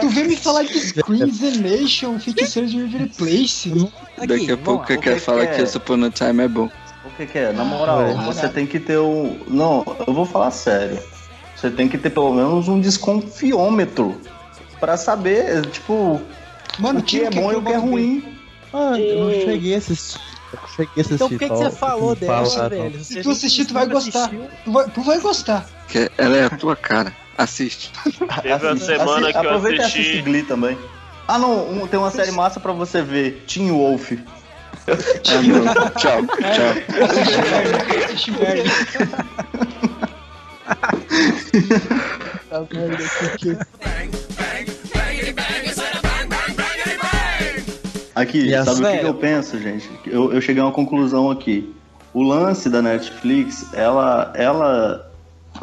[0.00, 3.90] Tu vem me falar de Scream, Zenation, Feiticeiros de River Place.
[4.26, 5.46] Daqui a pouco que quero que falar é?
[5.48, 6.70] que o Super no Time é bom.
[7.04, 7.52] O que, que é?
[7.52, 8.14] Na moral, É.
[8.24, 9.36] você tem que ter o.
[9.46, 10.98] Não, eu vou falar sério.
[11.54, 14.16] Você tem que ter pelo menos um desconfiômetro
[14.80, 16.20] pra saber, tipo,
[16.78, 18.38] Mano, o que é bom e o que é ruim.
[18.72, 20.20] Ah, eu não cheguei a assistir.
[20.52, 21.14] Eu cheguei a assistir.
[21.14, 23.04] Então por que, que você falou dessa, velho?
[23.04, 24.30] Se tu assistir, tu vai gostar.
[24.64, 25.66] Tu vai, tu vai gostar.
[25.88, 27.12] Que ela é a tua cara.
[27.36, 27.92] Assiste.
[28.42, 30.22] Teve uma semana que eu aproveita e assiste assisti.
[30.22, 30.76] Glee também.
[31.26, 33.44] Ah, não, um- tem uma série massa pra você ver.
[33.46, 34.12] Teen Wolf.
[34.88, 35.64] Ah, não.
[35.90, 36.72] Tchau, tchau.
[37.04, 38.70] Assiste merda, assiste merda.
[42.48, 43.58] Tá porque-
[48.18, 49.88] Aqui, E sabe o que, que eu penso, gente?
[50.06, 51.74] Eu, eu cheguei a uma conclusão aqui.
[52.12, 55.08] O lance da Netflix, ela, ela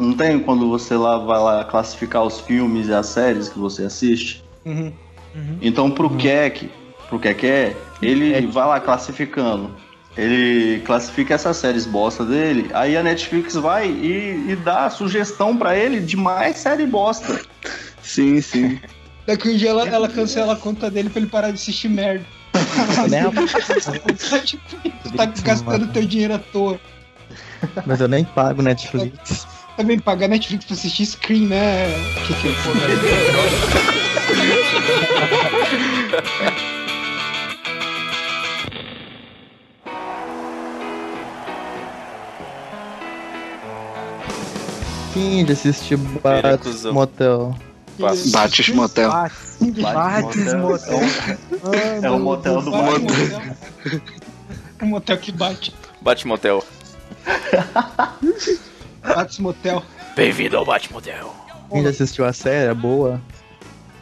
[0.00, 3.84] não tem quando você lá vai lá classificar os filmes e as séries que você
[3.84, 4.42] assiste.
[4.64, 4.92] Uhum.
[5.60, 6.70] Então pro Keck,
[7.08, 9.70] pro Keké, ele vai lá classificando.
[10.16, 15.76] Ele classifica essas séries bosta dele, aí a Netflix vai e, e dá sugestão pra
[15.76, 17.38] ele de mais série bosta.
[18.02, 18.80] Sim, sim.
[19.26, 22.24] Daqui um dia ela, ela cancela a conta dele pra ele parar de assistir merda.
[23.08, 23.22] Nem
[24.30, 24.62] tá, tipo,
[25.02, 26.80] tu tá gastando teu dinheiro à toa.
[27.86, 29.46] Mas eu nem pago Netflix.
[29.76, 31.86] Também pagar Netflix pra assistir Screen, né?
[32.26, 32.54] Que que
[45.12, 45.98] Fim de assistir
[46.62, 46.92] cuzão.
[46.92, 47.54] Motel.
[47.98, 49.10] Bates Motel.
[49.10, 51.00] Bates Motel.
[52.02, 53.40] É o motel do Bate Motel.
[53.40, 54.00] motel.
[54.82, 55.74] Um motel que bate.
[56.02, 56.62] Bate Motel.
[59.02, 59.82] Bate motel.
[60.14, 61.34] Bem-vindo ao Bate Motel.
[61.70, 62.70] Quem já assistiu a série?
[62.70, 63.20] É boa.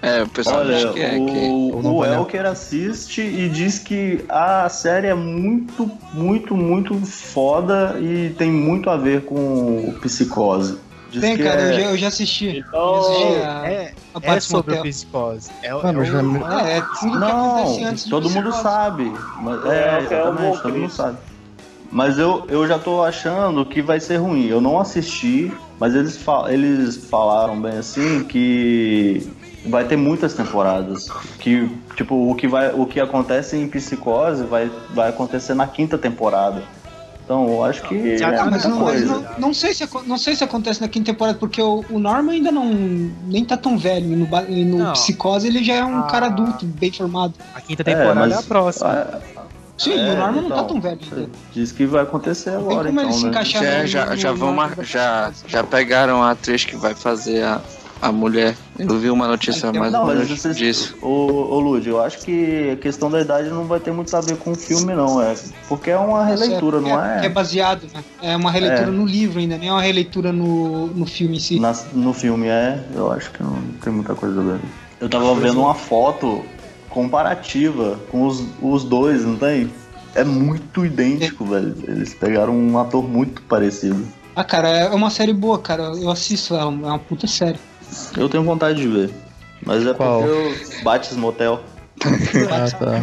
[0.02, 1.10] É, o pessoal Olha, acha que é.
[1.10, 1.16] Que...
[1.16, 6.54] o, não o vale a- Elker assiste e diz que a série é muito, muito,
[6.54, 10.78] muito foda e tem muito a ver com psicose.
[11.14, 11.68] Diz Tem, cara, é...
[11.68, 12.64] eu, já, eu já assisti.
[12.66, 14.80] Então, Eu assisti a, É, a é sobre Motel.
[14.80, 15.50] o psicose.
[15.62, 18.28] É, o- Mano, é já o- me- É, é tudo que acontece Não, antes todo
[18.30, 19.12] mundo sabe.
[19.40, 21.18] Mas, É, é, é exatamente, todo mundo sabe.
[21.92, 24.48] Mas eu, eu já tô achando que vai ser ruim.
[24.48, 29.24] Eu não assisti, mas eles, fa eles falaram bem assim que
[29.66, 31.06] vai ter muitas temporadas.
[31.38, 35.96] Que, tipo, o que, vai, o que acontece em Psicose vai, vai acontecer na quinta
[35.96, 36.62] temporada.
[37.24, 40.18] Então, eu acho que Já é Ah, mas não, mas não, não sei se, não
[40.18, 42.66] sei se acontece na quinta temporada, porque o, o Norman ainda não
[43.26, 44.06] nem tá tão velho.
[44.08, 44.92] No, no Não.
[44.92, 46.02] Psicose ele já é um Ah.
[46.02, 47.32] cara adulto, bem formado.
[47.54, 48.88] A quinta temporada é, mas- a próxima.
[48.90, 49.20] Ah,
[49.76, 50.56] Sim, É, o Norman não então.
[50.58, 51.30] tá tão velho ainda.
[51.52, 53.42] Diz que vai acontecer tem agora, como ele então, se né?
[53.42, 54.72] Já, no- já, no- já vão mar...
[54.82, 57.60] já, já pegaram a atriz que vai fazer a,
[58.00, 58.56] a mulher.
[58.78, 60.96] Eu vi uma notícia mais Não, ou mas menos vocês, disso.
[61.00, 64.20] Ô, ô Lud, eu acho que a questão da idade não vai ter muito a
[64.20, 65.22] ver com o filme, não.
[65.22, 65.34] É,
[65.68, 67.22] porque é uma releitura, não é?
[67.22, 67.26] é?
[67.26, 68.04] É baseado, né?
[68.20, 68.90] É uma releitura É.
[68.92, 71.58] no livro ainda, nem é uma releitura no, no filme em si.
[71.60, 74.60] Na- no filme é, eu acho que não tem muita coisa a ver.
[75.00, 76.44] Eu tava vendo uma foto
[76.90, 79.70] comparativa com os, os dois, não tem?
[80.14, 81.74] É muito idêntico, velho.
[81.88, 84.06] Eles pegaram um ator muito parecido.
[84.36, 85.82] Ah, cara, é uma série boa, cara.
[85.84, 87.58] Eu assisto é uma puta série.
[88.16, 89.10] Eu tenho vontade de ver.
[89.64, 90.22] Mas é Qual?
[90.22, 91.62] porque eu Bates Motel.
[92.50, 93.02] Ah, tá.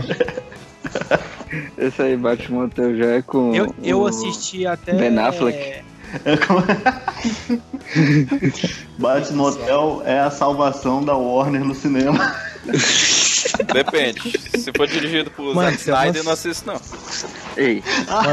[1.78, 3.54] Esse aí, Bate Motel, já é com.
[3.54, 4.94] Eu, eu o assisti até.
[4.94, 5.82] Ben Affleck.
[8.98, 12.36] Bates Motel é a salvação da Warner no cinema.
[13.74, 14.40] Depende.
[14.58, 16.82] Se for dirigido por Mano, Zack se Snyder, eu não assisto, não.
[17.58, 17.84] Ei,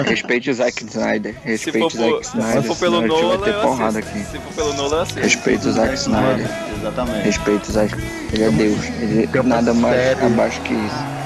[0.07, 1.35] respeite o Zack Snyder.
[1.35, 2.63] Se for, Respeite o Zack se Snyder.
[2.65, 4.17] for pelo Nolan, eu porrada assisto.
[4.19, 4.31] aqui.
[4.31, 5.21] Se for pelo Nolan, eu assisto.
[5.21, 6.51] Respeite o Zack Snyder.
[6.79, 7.25] Exatamente.
[7.25, 7.95] Respeite o Zack.
[8.33, 8.85] Ele é Deus.
[9.01, 11.18] Ele é nada mais abaixo que isso.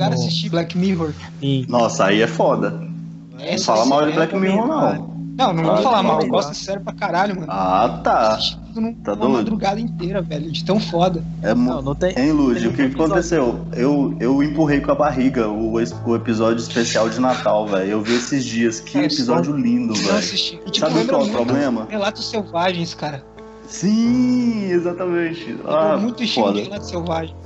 [0.00, 1.12] Chegaram a no- assistir Black Mirror?
[1.40, 1.66] Sim.
[1.68, 2.70] Nossa, aí é foda.
[2.70, 5.10] Não Essa fala mal de série Black é Mirror, não.
[5.38, 6.30] Não, não vou Ah, falar não, mal, eu não.
[6.32, 7.46] gosto dessa série pra caralho, mano.
[7.50, 8.38] Ah, tá.
[8.74, 9.32] Num- Tá uma doido?
[9.38, 11.24] madrugada inteira, velho, de tão foda.
[11.42, 12.12] É Não, não tem.
[12.18, 13.04] Hein, Lud, o que episódio.
[13.06, 13.60] aconteceu?
[13.72, 15.72] Eu, eu empurrei com a barriga o,
[16.06, 17.90] o episódio especial de Natal, velho.
[17.90, 18.80] Eu vi esses dias.
[18.80, 20.18] Que Cara, episódio lindo, Não velho.
[20.18, 20.60] assisti.
[20.66, 21.86] E, tipo, Sabe qual é o problema?
[21.88, 23.24] Relatos Selvagens, cara.
[23.66, 25.56] Sim, exatamente.
[25.66, 26.58] Ah, muito estilo foda.
[26.58, 27.36] de Relatos Selvagens.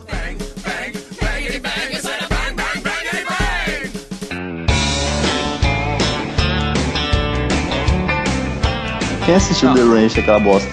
[9.25, 10.69] Quem assistiu The Ranch, aquela bosta?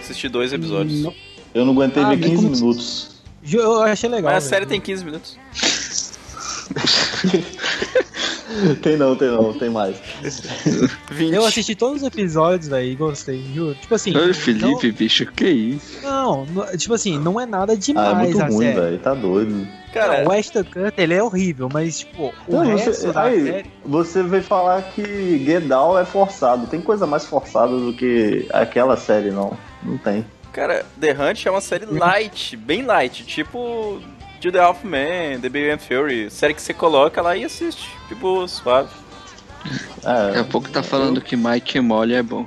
[0.00, 1.12] Assisti dois episódios.
[1.54, 3.10] Eu não aguentei Ah, ver bem 15 como- minutos.
[3.50, 4.32] Eu achei legal.
[4.32, 5.36] Mas a série tem 15 minutos.
[8.82, 9.96] tem não, tem não, tem mais.
[11.10, 11.34] 20.
[11.34, 13.74] Eu assisti todos os episódios, velho, e gostei, juro.
[13.74, 14.16] Tipo assim.
[14.16, 16.00] Oi, Felipe, bicho, que isso?
[16.02, 18.98] Não, não, tipo assim, não é nada Ah, é demais muito a ruim, velho.
[18.98, 19.66] Tá doido.
[19.92, 23.44] Cara, o Ashton Kutcher, ele é horrível, mas, tipo, o Não, resto você, da aí,
[23.44, 23.70] série...
[23.84, 26.66] você veio falar que Down é forçado.
[26.66, 29.56] Tem coisa mais forçada do que aquela série, não.
[29.82, 30.24] Não tem.
[30.52, 34.00] cara, The Hunt é uma série light, bem light, tipo
[34.40, 37.90] To The Half Man, The Big Bang Theory, série que você coloca lá e assiste,
[38.08, 38.88] tipo, suave.
[40.04, 42.46] É, Daqui a pouco tá falando que Mike e Molly é bom.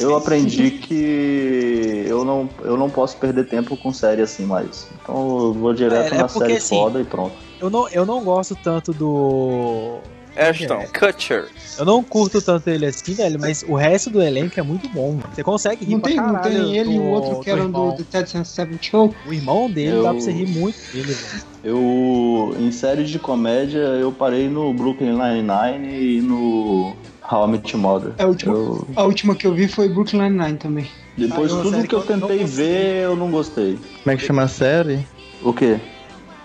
[0.00, 4.86] Eu aprendi que eu não, eu não posso perder tempo com série assim mais.
[5.02, 7.32] Então eu vou direto É, é na porque, série assim, foda e pronto.
[7.60, 9.98] Eu não, eu não gosto tanto do.
[10.36, 11.48] Ashton Kutcher.
[11.76, 15.08] Eu não curto tanto ele assim, velho, mas o resto do elenco é muito bom.
[15.14, 15.24] mano.
[15.34, 17.50] Você consegue rir Não pra tem, não caralho tem ele e o do- outro que
[17.50, 19.12] do eram do, do Ted Seven Show?
[19.26, 21.42] O irmão dele dá Eu- pra você rir muito dele, velho.
[21.62, 26.94] Eu, em séries de comédia, eu parei no Brooklyn Nine-Nine e no
[27.30, 28.12] How I Met Your Mother.
[28.18, 30.86] É, a última, Eu- a última que eu vi foi Brooklyn Nine-Nine também.
[31.16, 33.78] depois Ah, é tudo que eu tentei ver, eu não gostei.
[34.02, 35.06] Como é que chama a série?
[35.42, 35.78] O quê?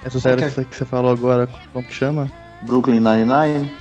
[0.03, 0.65] Essa série Ok.
[0.65, 2.31] que você- falou agora, como que chama?
[2.63, 3.71] Brooklyn Nine-Nine?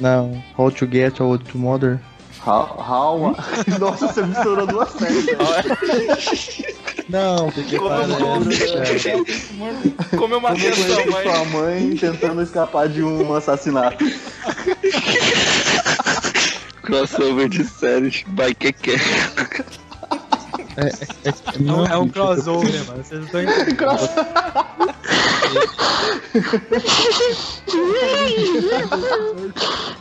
[0.00, 1.98] Não, How to Get How to Mother.
[2.46, 3.36] How, how...
[3.78, 5.26] Nossa, você misturou duas séries.
[5.26, 5.38] velho.
[7.08, 9.08] Não, porque Como parece.
[9.08, 10.16] eu- é.
[10.16, 11.22] Como eu matei a sua mãe.
[11.24, 14.04] sua mãe tentando escapar de um assassinato.
[16.82, 18.96] Crossover de séries by Keke.
[21.60, 23.04] Não, é um crossover, mano.
[23.04, 23.82] Vocês não estão entendendo.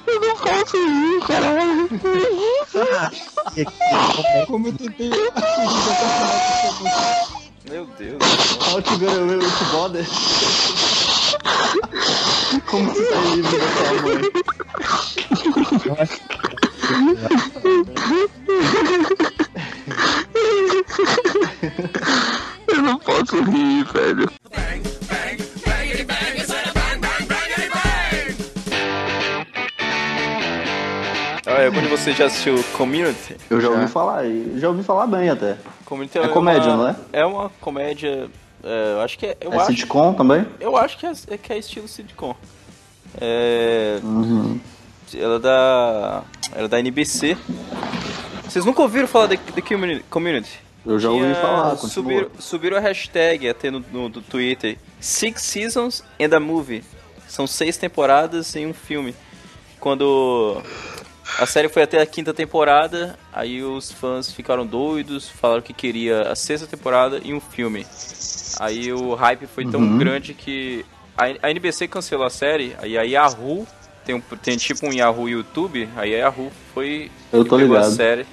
[0.08, 1.90] Eu não posso rir, caralho.
[4.48, 5.10] Como eu tentei.
[7.70, 8.20] Meu Deus.
[8.60, 10.06] How to get away with mother?
[12.70, 14.22] Como se sai livre da sua mãe?
[22.68, 24.30] Eu não posso rir, velho.
[31.74, 33.38] Quando você já assistiu Community?
[33.50, 35.58] Eu já ouvi falar, e já ouvi falar bem até.
[35.86, 36.96] Community É comédia, uma- não é?
[37.14, 38.30] É uma comédia.
[38.64, 39.38] é, eu acho que é.
[39.40, 40.46] Eu É acho, sitcom também?
[40.60, 42.36] Eu acho que é, é que é estilo sitcom.
[43.20, 44.00] É.
[44.04, 44.60] Uhum.
[45.14, 46.24] Ela é da.
[46.54, 47.38] Ela é da NBC.
[48.44, 49.38] Vocês nunca ouviram falar da,
[50.10, 50.60] Community?
[50.86, 51.76] Eu já ouvi Tinha- falar.
[51.78, 54.78] Subiram, subiram a hashtag até no, no, do Twitter.
[55.00, 56.84] Six Seasons and a Movie.
[57.28, 59.16] São seis temporadas em um filme.
[59.80, 60.62] Quando
[61.40, 66.24] a série foi até a quinta temporada, aí os fãs ficaram doidos, falaram que queria
[66.24, 67.86] a sexta temporada e um filme.
[68.60, 69.98] Aí o hype foi tão Uhum.
[69.98, 70.86] grande que
[71.18, 73.66] a, a NBC cancelou a série, aí a Yahoo,
[74.06, 78.26] tem, um, tem tipo um Yahoo YouTube, aí a Yahoo foi Eu tô a série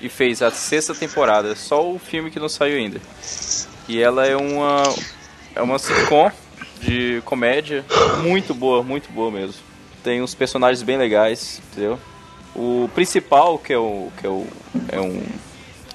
[0.00, 3.00] e fez a sexta temporada, só o filme que não saiu ainda.
[3.88, 4.82] E ela é uma
[5.54, 6.30] é uma sitcom
[6.80, 7.84] de comédia
[8.22, 9.54] muito boa, muito boa mesmo.
[10.02, 11.98] Tem uns personagens bem legais, entendeu?
[12.54, 14.46] O principal, que é o que é o
[14.88, 15.22] é um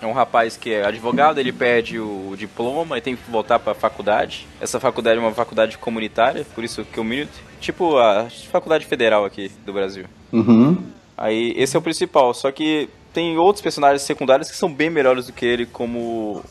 [0.02, 3.72] é um rapaz que é advogado, ele perde o diploma e tem que voltar para
[3.72, 4.48] a faculdade.
[4.62, 9.26] Essa faculdade é uma faculdade comunitária, por isso que o Minute, tipo a faculdade federal
[9.26, 10.06] aqui do Brasil.
[10.32, 10.78] Uhum.
[11.18, 15.26] Aí esse é o principal, só que tem outros personagens secundários que são bem melhores
[15.26, 16.44] do que ele, como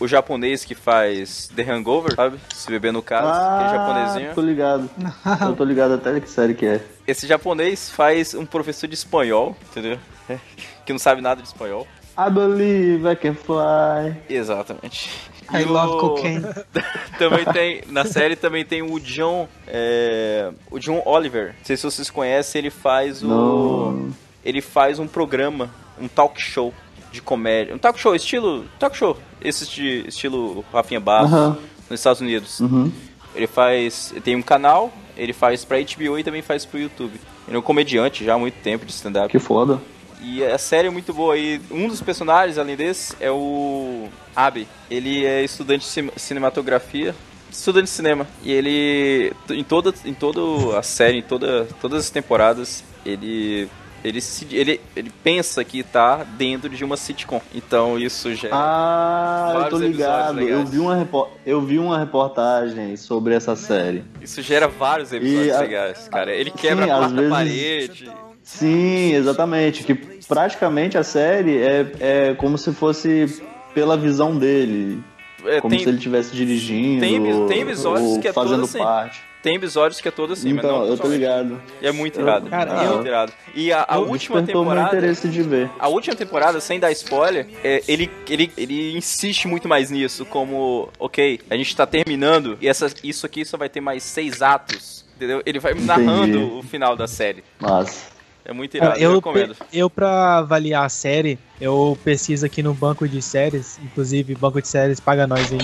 [0.00, 2.38] o japonês que faz The Hangover, sabe?
[2.54, 4.30] Se beber no caso, aquele japonesinho.
[4.30, 4.90] Ah, tô ligado.
[5.48, 6.84] Eu tô ligado até que série que é.
[7.06, 9.98] Esse japonês faz um professor de espanhol, entendeu?
[10.84, 11.86] Que não sabe nada de espanhol.
[12.16, 14.16] I believe I can fly.
[14.26, 15.10] Exatamente.
[15.52, 16.44] I E love o- cocaine.
[17.18, 21.82] também tem na série também tem o John é, o John Oliver não sei se
[21.84, 24.10] vocês conhecem ele faz o Não.
[24.44, 25.70] ele faz um programa
[26.00, 26.72] um talk show
[27.10, 31.58] de comédia um talk show estilo talk show esse de estilo Rafinha Bastos Aham.
[31.90, 32.92] nos Estados Unidos Uhum.
[33.34, 37.18] ele faz ele tem um canal ele faz pra HBO e também faz pro YouTube
[37.46, 39.80] ele é um comediante já há muito tempo de stand-up Que foda.
[40.22, 41.36] E a série é muito boa.
[41.36, 44.66] E um dos personagens, além desse, é o Abe.
[44.90, 47.14] Ele é estudante de cin- cinematografia,
[47.50, 48.26] estudante de cinema.
[48.42, 53.68] E ele, em toda, em toda a série, em toda, todas as temporadas, ele,
[54.04, 57.40] ele, se, ele, ele pensa que tá dentro de uma sitcom.
[57.54, 58.54] Então isso gera.
[58.54, 60.40] Ah, eu tô ligado.
[60.40, 61.08] Eu vi, uma
[61.46, 64.04] eu vi uma reportagem sobre essa série.
[64.20, 66.32] Isso gera vários episódios E legais, cara.
[66.32, 68.10] Ele quebra Sim, a quarta vezes- parede.
[68.48, 69.84] Sim, exatamente.
[69.84, 69.94] Que
[70.26, 73.42] praticamente a série é, é como se fosse
[73.74, 75.02] pela visão dele.
[75.44, 77.00] É, como tem- se ele estivesse dirigindo.
[77.00, 78.78] Tem, tem episódios ou que é fazendo assim.
[78.78, 79.22] parte.
[79.42, 81.60] Tem episódios que é todo assim, mas então, não eu tô ligado.
[81.80, 82.50] E é muito Eu- irado.
[82.50, 83.32] Cara, é muito irado.
[83.54, 84.88] E a, a eu- última meu temporada.
[84.96, 85.70] interesse de ver.
[85.78, 90.88] A última temporada, sem dar spoiler, é, ele, ele, ele insiste muito mais nisso, como,
[90.98, 95.04] ok, a gente tá terminando e essa, isso aqui só vai ter mais seis atos.
[95.16, 95.42] Entendeu?
[95.46, 97.44] Ele vai narrando o final da série.
[97.60, 98.08] Mas.
[98.44, 99.56] É muito irado, eu, eu, recomendo.
[99.72, 104.68] eu, pra avaliar a série, eu pesquiso aqui no banco de séries, inclusive banco de
[104.68, 105.60] séries paga nós aí.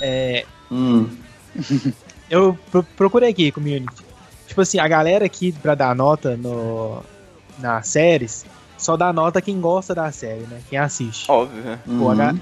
[0.00, 1.08] É, Hum.
[2.30, 4.02] eu pro- procurei aqui, community.
[4.48, 7.02] Tipo assim, a galera aqui pra dar nota no,
[7.58, 8.44] nas séries
[8.76, 10.60] só dá nota quem gosta da série, né?
[10.68, 11.30] Quem assiste.
[11.30, 11.78] Óbvio, né?
[11.98, 12.34] Pô, a ga-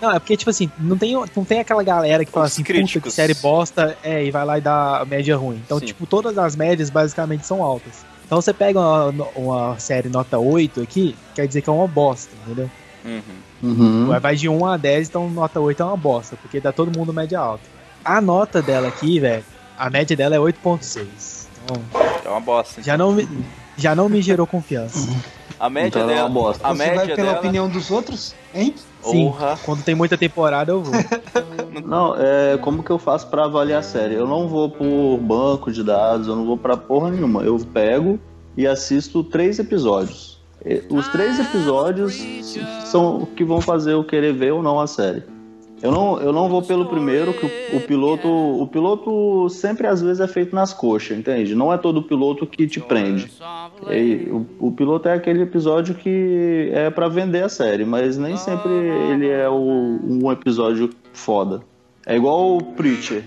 [0.00, 2.62] Não, é porque, tipo assim, não tem, não tem aquela galera que fala Os assim,
[2.62, 3.14] puta, que críticos.
[3.14, 5.60] série bosta, é, e vai lá e dá média ruim.
[5.64, 5.86] Então, Sim.
[5.86, 8.04] tipo, todas as médias basicamente são altas.
[8.30, 12.30] Então você pega uma, uma série nota 8 aqui, quer dizer que é uma bosta,
[12.46, 12.70] entendeu?
[13.04, 13.22] Uhum.
[13.60, 14.06] Uhum.
[14.20, 17.12] Vai- de 1 a 10, então nota 8 é uma bosta, porque dá todo mundo
[17.12, 17.64] média alta.
[18.04, 19.42] A nota dela aqui, velho,
[19.76, 21.48] a média dela é 8.6.
[21.64, 21.82] Então,
[22.24, 22.80] É uma bosta.
[22.80, 23.28] já não me,
[23.76, 25.08] já não me gerou confiança.
[25.60, 26.28] A média Então é uma dela.
[26.30, 26.66] bosta.
[26.66, 27.38] A Você média vai pela dela.
[27.38, 28.74] opinião dos outros, hein?
[29.02, 29.58] Sim, Porra.
[29.64, 30.94] quando tem muita temporada eu vou.
[31.86, 34.14] Não, é como que eu faço pra avaliar a série?
[34.14, 37.42] Eu não vou por banco de dados, eu não vou pra porra nenhuma.
[37.42, 38.18] Eu pego
[38.56, 40.38] e assisto três episódios.
[40.90, 42.22] Os três episódios
[42.84, 45.22] são o que vão fazer eu querer ver ou não a série.
[45.82, 48.28] Eu não, eu não vou pelo primeiro, que o, o piloto.
[48.28, 51.54] O piloto sempre às vezes é feito nas coxas, entende?
[51.54, 53.30] Não é todo piloto que te prende.
[53.90, 58.36] E o, o piloto é aquele episódio que é pra vender a série, mas nem
[58.36, 61.62] sempre ele é o- um episódio foda.
[62.06, 63.22] É igual o Preacher.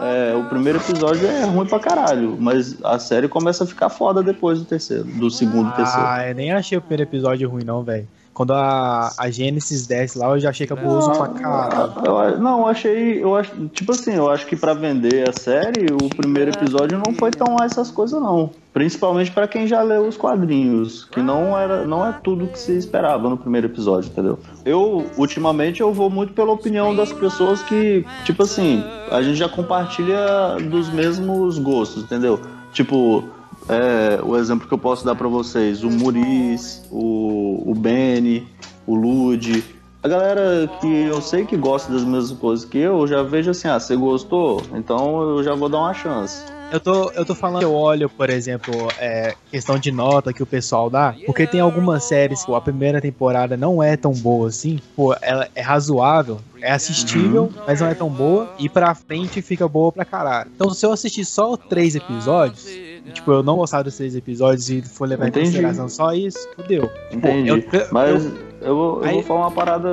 [0.00, 4.22] É, o primeiro episódio é ruim pra caralho, mas a série começa a ficar foda
[4.22, 6.06] depois do terceiro, do segundo terceiro.
[6.06, 8.06] Ah, eu nem achei o primeiro episódio ruim, não, velho.
[8.38, 11.92] Quando a, a Gênesis desce lá, eu já achei cabuloso pra caralho.
[12.04, 13.20] Eu, não, eu achei.
[13.20, 17.12] Eu acho, tipo assim, eu acho que pra vender a série, o primeiro episódio não
[17.14, 18.50] foi tão lá essas coisas, não.
[18.72, 22.76] Principalmente pra quem já leu os quadrinhos, que não era, não é tudo que se
[22.76, 24.38] esperava no primeiro episódio, entendeu?
[24.64, 29.48] Eu, ultimamente, eu vou muito pela opinião das pessoas que, tipo assim, a gente já
[29.48, 32.40] compartilha dos mesmos gostos, entendeu?
[32.72, 33.24] Tipo,
[33.68, 38.46] é, o exemplo que eu posso dar pra vocês, o Muris, o, o Benny,
[38.86, 39.64] o Lud.
[40.02, 43.68] A galera que eu sei que gosta das mesmas coisas que eu, já vejo assim,
[43.68, 44.62] ah, você gostou?
[44.74, 46.42] Então eu já vou dar uma chance.
[46.70, 50.42] Eu tô, eu tô falando que eu olho, por exemplo, é, questão de nota que
[50.42, 54.48] o pessoal dá, porque tem algumas séries, pô, a primeira temporada não é tão boa
[54.48, 59.40] assim, pô, ela é razoável, é assistível, mas não é tão boa, e pra frente
[59.40, 60.50] fica boa pra caralho.
[60.54, 62.66] Então se eu assistir só três episódios,
[63.08, 65.46] e, tipo, eu não gostar dos três episódios e for levar Entendi.
[65.46, 66.90] em consideração só isso, fudeu.
[67.12, 67.62] Entendi.
[67.62, 69.88] Pô, eu- Mas eu- eu, vou, eu Aí- vou falar uma parada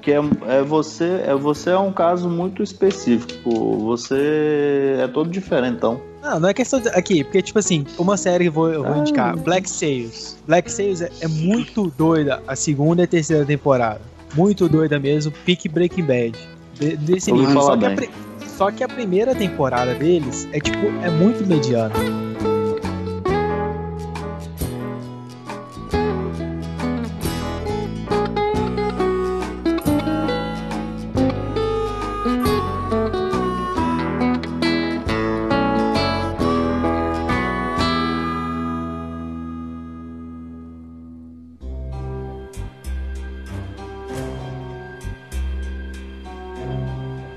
[0.00, 3.32] que é, é você, é você é um caso muito específico.
[3.44, 3.76] pô.
[3.78, 6.00] Você é todo diferentão.
[6.22, 8.82] Não, não é questão de, aqui, porque tipo assim, uma série que eu vou, eu
[8.84, 8.98] vou Ah.
[8.98, 10.36] indicar, Black Sails.
[10.46, 14.00] Black Sails é, é muito doida a segunda e a terceira temporada.
[14.34, 16.38] Muito doida mesmo, pique Breaking Bad.
[16.78, 17.60] De- desse nível.
[17.60, 17.96] Só que, a,
[18.56, 21.92] só que a primeira temporada deles é tipo, é muito mediana.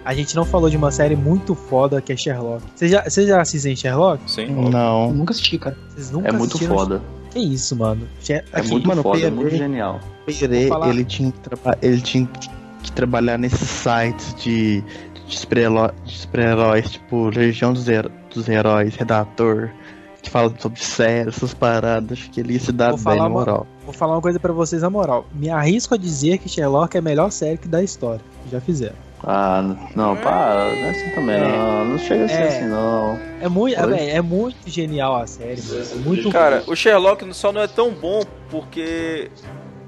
[0.06, 2.62] A gente não falou de uma série muito foda que é Sherlock.
[2.76, 4.30] Vocês já, vocês já assistem Sherlock?
[4.30, 4.45] Sim.
[4.70, 5.12] Não.
[5.12, 5.76] Nunca assisti, cara.
[5.89, 7.01] Vocês nunca É muito foda.
[7.32, 8.08] Que isso, mano?
[8.22, 9.99] Sher- É aqui, muito mano, foda, é muito genial.
[10.28, 12.28] Ele tinha, que ele tinha
[12.84, 14.82] que trabalhar nesses sites de,
[15.28, 19.70] de super-heró- de super-heróis, tipo Legião dos, Her- dos Heróis, Redator,
[20.22, 23.30] que fala sobre séries, essas paradas, que ele ia se dar Vou bem, na uma-
[23.30, 23.68] moral.
[23.84, 25.26] Vou falar uma coisa pra vocês na moral.
[25.34, 28.22] Me arrisco a dizer que Sherlock é a melhor série que da história.
[28.45, 29.05] que Já fizeram.
[29.28, 29.61] Ah,
[29.95, 31.57] não, pá, não é assim também, É.
[31.57, 31.86] não.
[31.86, 32.47] Não chega a ser É.
[32.47, 33.19] assim, não.
[33.41, 35.86] É muito, véi, é muito genial a série, mano.
[35.91, 38.21] É muito Cara, o Sherlock só não é tão bom
[38.51, 39.32] porque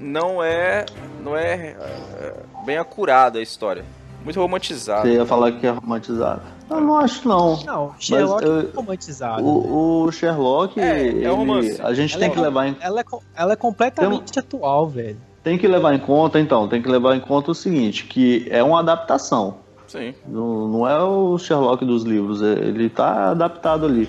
[0.00, 0.84] não é.
[1.22, 1.76] não é,
[2.20, 2.34] é,
[2.66, 3.84] bem acurada a história.
[4.24, 5.02] Muito romantizada.
[5.02, 6.42] Você ia falar que é romantizado.
[6.68, 7.62] Eu não acho, não.
[7.64, 9.42] Não, Sherlock eu- é romantizado.
[9.44, 11.80] O, o Sherlock, É, é ele- um romance.
[11.80, 13.04] a gente Ela tem é que levar em Ela é,
[13.36, 15.16] ela é completamente atual, velho.
[15.42, 18.62] Tem que levar em conta, então, tem que levar em conta o seguinte, que é
[18.62, 19.58] uma adaptação.
[19.86, 20.14] Sim.
[20.26, 24.08] Não, não é o Sherlock dos livros, é- ele tá adaptado ali.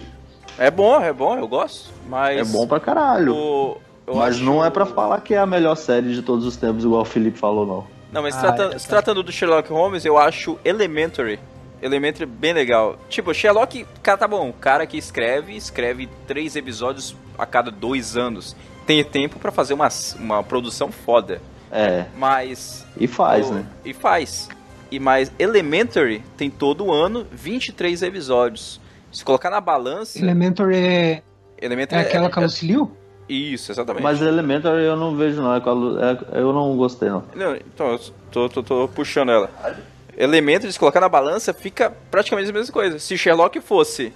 [0.58, 1.90] É bom, é bom, eu gosto.
[2.10, 2.38] Mas.
[2.38, 3.34] É bom pra caralho.
[3.34, 6.46] o- eu Mas acho- não é pra falar que é a melhor série de todos
[6.46, 7.88] os tempos, igual o Felipe falou, não.
[8.12, 11.40] Não, mas Ah, trata- é, se tratando do Sherlock Holmes, eu acho Elementary.
[11.82, 12.98] Elementary bem legal.
[13.08, 14.50] Tipo, Sherlock, cara, tá bom.
[14.50, 18.54] O cara que escreve, escreve três episódios a cada dois anos.
[18.90, 19.88] Tem tempo pra fazer uma,
[20.20, 21.40] uma produção foda.
[21.72, 22.88] É, Mas.
[22.98, 23.66] e faz, o- né?
[23.86, 24.50] E faz.
[24.90, 28.82] E mais Elementary tem todo ano 23 episódios.
[29.12, 30.18] Se colocar na balança.
[30.18, 31.22] Elementor é, é
[31.62, 32.92] Elementary aquela que a Lucy Liu?
[33.30, 34.02] Isso, exatamente.
[34.02, 35.54] Mas Elementary eu não vejo, não.
[35.54, 37.24] É a é- eu não gostei, não.
[37.36, 38.00] Não, então, eu
[38.32, 39.52] tô, tô, tô puxando ela.
[40.18, 42.98] Elementos, se colocar na balança, fica praticamente a mesma coisa.
[42.98, 44.12] Se Sherlock fosse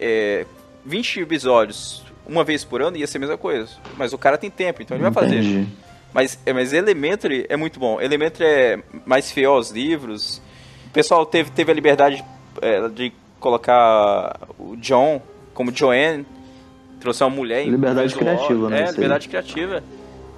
[0.00, 0.44] é,
[0.84, 3.70] 20 episódios uma vez por ano ia ser a mesma coisa.
[3.96, 5.66] Mas o cara tem tempo, então ele vai fazer.
[6.12, 8.00] Mas, é, mas Elementary é muito bom.
[8.00, 10.40] Elementary é mais fiel aos livros.
[10.86, 12.24] O pessoal teve, teve a liberdade
[12.62, 15.20] é, de colocar o John
[15.52, 16.24] como Joanne.
[17.00, 19.84] Trouxe uma mulher em Liberdade criativa, né, É, liberdade criativa.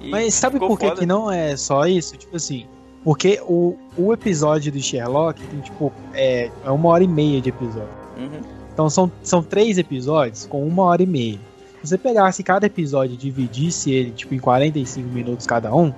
[0.01, 2.17] E Mas sabe por que, que não é só isso?
[2.17, 2.65] Tipo assim,
[3.03, 7.49] porque o, o episódio do Sherlock tem, tipo, é, é uma hora e meia de
[7.49, 7.89] episódio.
[8.17, 8.41] Uhum.
[8.73, 11.39] Então são, são três episódios com uma hora e meia.
[11.83, 15.93] Se você pegasse cada episódio e dividisse ele, tipo, em 45 minutos cada um,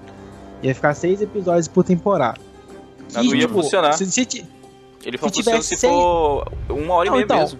[0.62, 2.40] ia ficar seis episódios por temporada.
[3.14, 3.94] Mas não ia tipo, funcionar.
[3.94, 4.22] Se, se
[5.04, 7.60] Ele se tivesse se seis- for uma hora e Não, meia então, mesmo.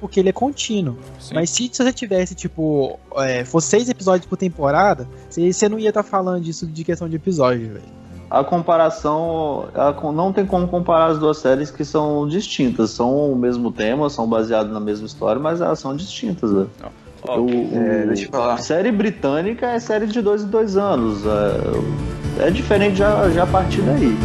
[0.00, 0.96] porque ele é contínuo.
[1.34, 5.78] Mas se, se você tivesse, tipo, é, fosse seis episódios por temporada, você, você não
[5.78, 8.00] ia estar falando disso de questão de episódio, velho.
[8.30, 9.68] A comparação.
[10.00, 12.90] com- não tem como comparar as duas séries que são distintas.
[12.90, 16.70] São o mesmo tema, são baseadas na mesma história, mas elas são distintas, velho.
[17.22, 18.56] Ó, O- é, o- deixa eu falar.
[18.58, 21.22] Série britânica é série de dois em dois anos.
[22.38, 24.16] É, é diferente já, já a partir daí.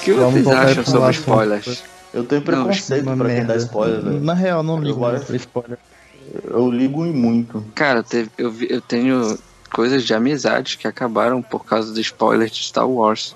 [0.00, 1.20] O que Vamos vocês acham sobre assunto.
[1.20, 1.82] spoilers?
[2.12, 3.56] Eu tenho Não, preconceito Uma pra quem dá merda.
[3.56, 4.20] spoiler, velho.
[4.20, 5.78] Na real, não ligo Agora- pra spoiler.
[6.44, 7.64] Eu ligo em muito.
[7.74, 9.38] Cara, teve- eu, vi- eu tenho
[9.72, 13.34] coisas de amizade que acabaram por causa do spoiler de Star Wars.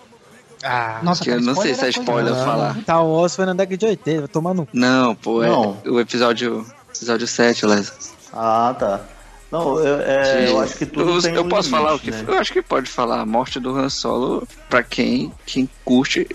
[0.63, 2.79] Ah, Nossa, que eu não sei se é coisa- spoiler falar.
[2.83, 4.67] Star Wars foi na década de 80, vai tomar no.
[4.73, 5.77] Não, pô, é Não.
[5.87, 6.65] o episódio,
[6.95, 7.93] episódio 7, Les.
[8.33, 9.01] Ah, tá.
[9.53, 11.99] Não, eu, é, eu acho que tudo eu, tem eu um posso limite, falar o
[12.01, 12.25] que né?
[12.27, 16.27] eu acho que pode falar a morte do Han Solo pra quem quem curte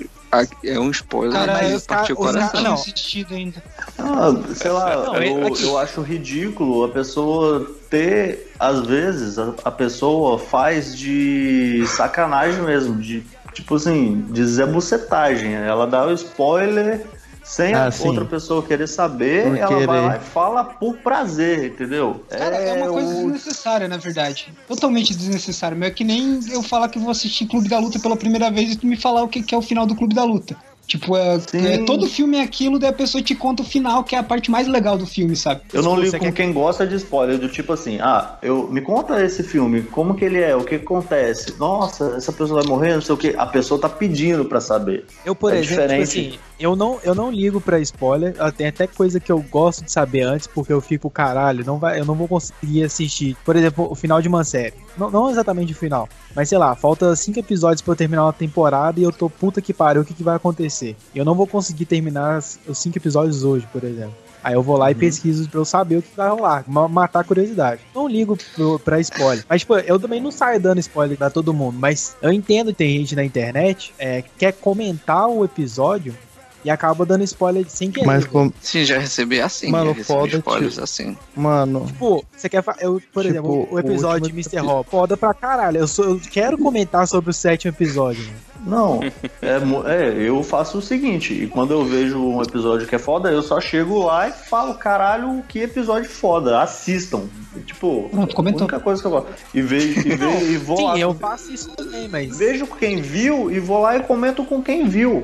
[0.64, 3.36] é um spoiler Cara, mas partiu o coração não não.
[3.36, 3.64] ainda.
[3.98, 9.54] Ah, sei lá, Não, eu, aqui- eu acho ridículo a pessoa ter, às vezes, a,
[9.66, 13.24] a pessoa faz de sacanagem mesmo, de
[13.54, 15.54] tipo assim, de Zé Bucetagem.
[15.56, 17.06] Ela dá o spoiler
[17.44, 18.08] sem Ah, a sim.
[18.08, 19.88] outra pessoa querer saber, Por ela vai querer.
[20.08, 22.24] lá e fala por prazer, entendeu?
[22.30, 24.54] Cara, é, uma coisa o- desnecessária, na verdade.
[24.68, 25.76] Totalmente desnecessária.
[25.76, 28.74] Mas é que nem eu falar que vou assistir Clube da Luta pela primeira vez
[28.74, 30.56] e tu me falar o que, que é o final do Clube da Luta.
[30.90, 34.16] Tipo, é, é- todo filme é aquilo, daí a pessoa te conta o final, que
[34.16, 35.62] é a parte mais legal do filme, sabe?
[35.72, 38.68] Eu não Você ligo com quer- quem gosta de spoiler, do tipo assim, ah, eu
[38.72, 41.54] me conta esse filme, como que ele é, o que acontece?
[41.60, 43.36] Nossa, essa pessoa vai morrer, não sei o que.
[43.38, 45.06] A pessoa tá pedindo pra saber.
[45.24, 46.32] Eu, por É exemplo, tipo diferente.
[46.32, 48.36] assim, eu não, eu não ligo pra spoiler.
[48.40, 51.78] ah, Tem até coisa que eu gosto de saber antes, porque eu fico, caralho, não
[51.78, 53.36] vai, eu não vou conseguir assistir.
[53.46, 54.74] Por exemplo, o final de uma série.
[54.98, 58.34] Não, não exatamente o final, mas sei lá, falta cinco episódios pra eu terminar uma
[58.34, 60.96] temporada e eu tô puta que pariu, o que, que vai acontecer?
[61.16, 64.14] Eu não vou conseguir terminar os cinco episódios hoje, por exemplo.
[64.42, 67.20] Aí eu vou lá e pesquiso pra eu saber o que vai rolar, ma- matar
[67.20, 67.82] a curiosidade.
[67.94, 69.44] Não ligo pro, pra spoiler.
[69.50, 71.78] Mas, tipo, eu também não saio dando spoiler pra todo mundo.
[71.78, 76.16] Mas eu entendo que tem gente na internet é, que quer comentar o episódio
[76.64, 78.06] e acaba dando spoiler sem querer.
[78.06, 78.52] Mas, com...
[78.62, 80.84] sim já recebi assim Mano, já foda, spoilers tio.
[80.84, 84.50] assim mano, Tipo, você quer fa- eu, Por Tipo, exemplo, o o episódio último de
[84.58, 84.68] Mr.
[84.68, 85.78] Hop, foda pra caralho.
[85.78, 88.50] Eu, sou, eu quero comentar sobre o sétimo episódio, mano.
[88.66, 89.00] Não,
[89.42, 93.32] é, é, eu faço o seguinte, e quando eu vejo um episódio que é foda,
[93.32, 97.22] eu só chego lá e falo, caralho, que episódio foda, assistam.
[97.66, 98.62] Tipo, Pronto, a comentou.
[98.64, 99.28] única coisa que eu faço.
[99.54, 100.96] E vejo, e, vejo, e vou lá.
[100.96, 102.38] Sim, eu faço isso também, mas.
[102.38, 105.24] Vejo quem viu e vou lá e comento com quem viu.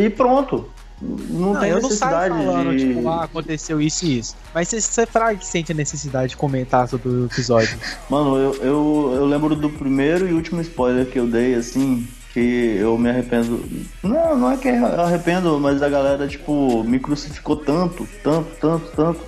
[0.00, 0.70] E pronto.
[1.00, 2.88] Não, Não, tem eu não necessidade falando, de.
[2.94, 4.36] tipo, ah, aconteceu isso e isso.
[4.54, 7.78] Mas você, você fraga que sente a necessidade de comentar sobre o episódio.
[8.08, 12.76] Mano, eu, eu, eu lembro do primeiro e último spoiler que eu dei, assim, que
[12.80, 13.62] eu me arrependo.
[14.02, 18.86] Não, não é que eu arrependo, mas a galera, tipo, me crucificou tanto, tanto, tanto,
[18.96, 19.20] tanto,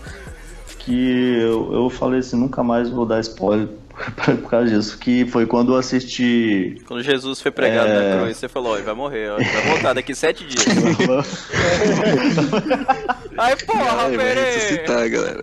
[0.79, 3.69] que eu, eu falei assim, nunca mais vou dar spoiler
[4.43, 4.99] por causa disso.
[4.99, 6.81] Que foi quando eu assisti.
[6.87, 8.15] Quando Jesus foi pregado É.
[8.15, 10.65] na cruz, você falou, ó, ele vai morrer, ó, vai voltar daqui sete dias.
[13.39, 15.11] Aí, porra, Ai, peraí.
[15.11, 15.43] galera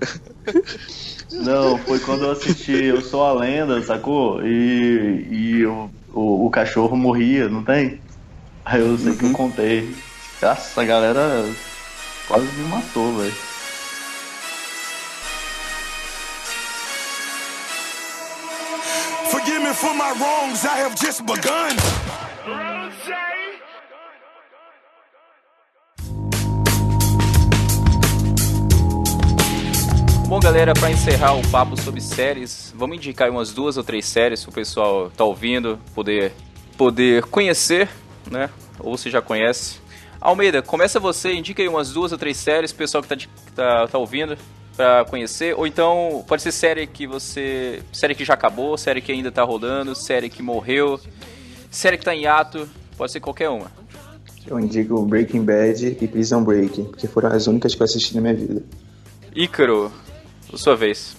[1.32, 4.46] Não, foi quando eu assisti Eu Sou a Lenda, sacou?
[4.46, 8.02] E, e o, o, o cachorro morria, não tem?
[8.66, 9.96] Aí eu sei que eu contei.
[10.42, 11.46] Nossa, a galera
[12.28, 13.34] quase me matou, velho.
[19.76, 21.76] For my wrongs, I have just begun.
[30.28, 34.44] Bom, galera, pra encerrar o papo sobre séries, vamos indicar umas duas ou três séries
[34.44, 36.34] pro pessoal tá ouvindo, poder,
[36.78, 37.88] poder conhecer,
[38.30, 38.50] né?
[38.80, 39.80] Ou se já conhece.
[40.20, 43.28] Almeida, começa você, indica aí umas duas ou três séries pro pessoal que tá, de-
[43.28, 44.36] que tá, tá ouvindo
[44.76, 45.56] pra conhecer.
[45.58, 47.82] Ou então, pode ser série que você.
[47.94, 51.00] série que já acabou, série que ainda tá rolando, série que morreu,
[51.76, 53.70] Série que tá em ato, pode ser qualquer uma.
[54.48, 58.22] Eu indico Breaking Bad e Prison Break, porque foram as únicas que eu assisti na
[58.22, 58.64] minha vida.
[59.36, 59.92] Ícaro,
[60.54, 61.18] sua vez.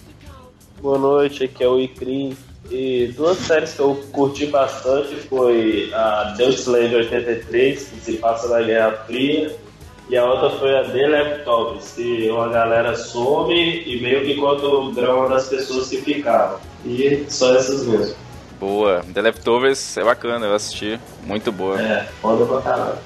[0.81, 2.35] Boa noite, aqui é o Icrim.
[2.71, 8.47] E duas séries que eu curti bastante foi a The Slave 83, que se passa
[8.47, 9.55] na Guerra Fria,
[10.09, 14.65] e a outra foi a The Leftovers, que uma galera some e meio que conta
[14.65, 16.57] o drama das pessoas que ficaram.
[16.85, 18.15] E só essas mesmo.
[18.59, 19.03] Boa.
[19.13, 20.99] The Leftovers é bacana, eu assisti.
[21.25, 21.79] Muito boa.
[21.81, 22.97] É, foda pra caralho.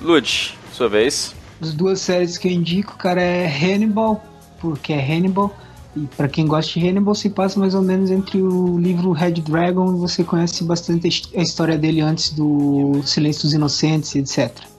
[0.00, 1.34] Lud, sua vez.
[1.60, 4.22] As duas séries que eu indico, cara, é Hannibal,
[4.60, 5.54] porque é Hannibal.
[5.96, 9.32] E pra quem gosta de Hannibal, se passa mais ou menos entre o livro Red
[9.32, 14.69] Dragon e você conhece bastante a história dele antes do Silêncio dos Inocentes, etc.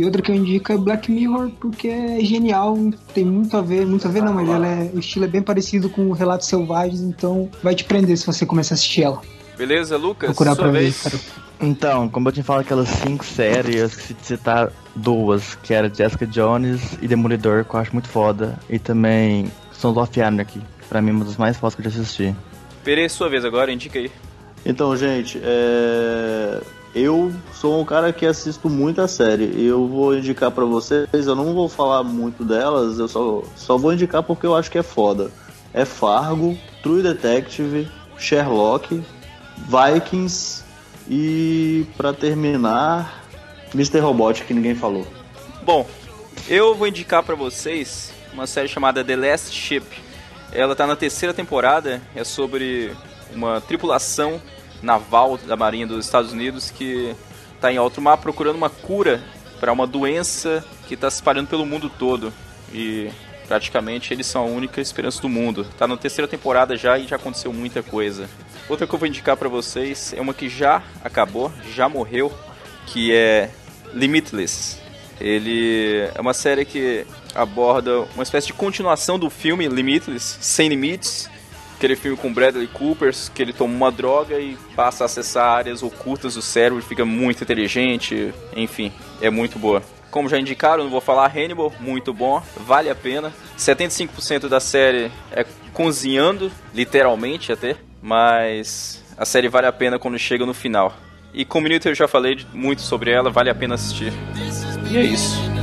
[0.00, 2.74] E outra que eu indico é Black Mirror, porque é genial,
[3.12, 5.42] tem muito a ver, muito a ver não, mas ela é, o estilo é bem
[5.42, 9.20] parecido com o Relatos Selvagens, então vai te prender se você começar a assistir ela.
[9.58, 10.28] Beleza, Lucas?
[10.28, 11.02] Procurar sua pra ver, vez.
[11.02, 11.18] cara.
[11.60, 16.80] Então, como eu tinha falado aquelas cinco séries, se citar duas, que era Jessica Jones
[17.02, 18.58] e Demolidor, que eu acho muito foda.
[18.70, 22.34] E também Sons of Anarchy, pra mim uma das mais fodas que eu já assisti.
[22.82, 24.10] Pere, sua vez agora, indica aí.
[24.64, 26.58] Então, gente, é...
[26.94, 29.64] eu sou um cara que assisto muita série.
[29.64, 33.92] Eu vou indicar pra vocês, eu não vou falar muito delas, eu só, só vou
[33.92, 35.30] indicar porque eu acho que é foda.
[35.72, 37.88] É Fargo, True Detective,
[38.18, 39.02] Sherlock,
[39.56, 40.64] Vikings
[41.08, 43.24] e pra terminar,
[43.74, 44.00] Mr.
[44.00, 45.06] Robot, que ninguém falou.
[45.62, 45.86] Bom,
[46.48, 49.84] eu vou indicar pra vocês uma série chamada The Last Ship.
[50.52, 52.92] Ela tá na terceira temporada, é sobre
[53.32, 54.40] uma tripulação
[54.82, 57.14] naval da Marinha dos Estados Unidos que
[57.60, 59.22] tá em alto mar procurando uma cura
[59.58, 62.32] para uma doença que está se espalhando pelo mundo todo.
[62.72, 63.10] E
[63.46, 65.66] praticamente eles são a única esperança do mundo.
[65.76, 68.28] Tá na terceira temporada já e já aconteceu muita coisa.
[68.68, 72.32] Outra que eu vou indicar pra vocês é uma que já acabou, já morreu,
[72.86, 73.50] que é
[73.92, 74.78] Limitless.
[75.20, 77.04] Ele é uma série que
[77.34, 81.28] aborda uma espécie de continuação do filme Limitless, Sem Limites,
[81.80, 85.82] aquele filme com Bradley Cooper, que ele toma uma droga e passa a acessar áreas
[85.82, 88.92] ocultas do cérebro, fica muito inteligente, enfim,
[89.22, 89.82] é muito boa.
[90.10, 93.32] Como já indicaram, não vou falar Hannibal, muito bom, vale a pena.
[93.56, 100.44] 75% da série é cozinhando, literalmente até, mas a série vale a pena quando chega
[100.44, 100.94] no final.
[101.32, 104.12] E Community eu já falei muito sobre ela, vale a pena assistir.
[104.90, 105.59] E é isso.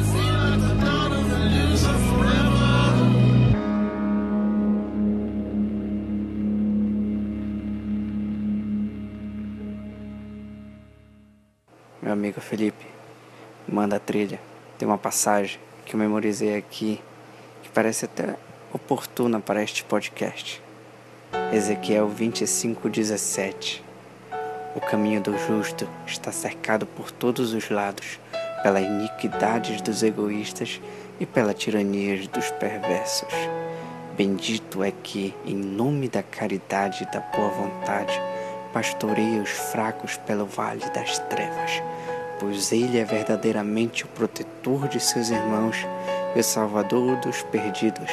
[12.07, 12.85] Meu amigo Felipe,
[13.67, 14.39] manda a trilha.
[14.79, 17.01] Tem uma passagem que eu memorizei aqui
[17.61, 18.37] que parece até
[18.73, 20.63] oportuna para este podcast.
[21.51, 23.83] Ezequiel 25:17.
[24.73, 28.21] O caminho do justo está cercado por todos os lados
[28.63, 30.79] pela iniquidade dos egoístas
[31.19, 33.33] e pela tirania dos perversos.
[34.15, 38.17] Bendito é que, em nome da caridade e da boa vontade,
[38.67, 41.81] pastoreia os fracos pelo vale das trevas,
[42.39, 45.85] pois ele é verdadeiramente o protetor de seus irmãos
[46.35, 48.11] e o salvador dos perdidos.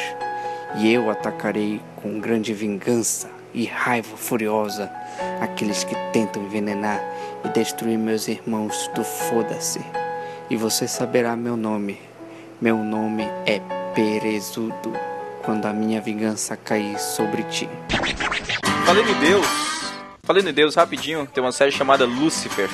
[0.77, 4.91] E eu atacarei com grande vingança e raiva furiosa
[5.41, 7.01] aqueles que tentam envenenar
[7.45, 9.81] e destruir meus irmãos do foda-se.
[10.51, 12.01] E você saberá meu nome.
[12.61, 13.61] Meu nome é
[13.95, 14.93] Perezudo,
[15.43, 17.69] quando a minha vingança cair sobre ti.
[18.85, 19.74] Falando em Deus,
[20.25, 22.69] falando em Deus rapidinho, tem uma série chamada Lucifer,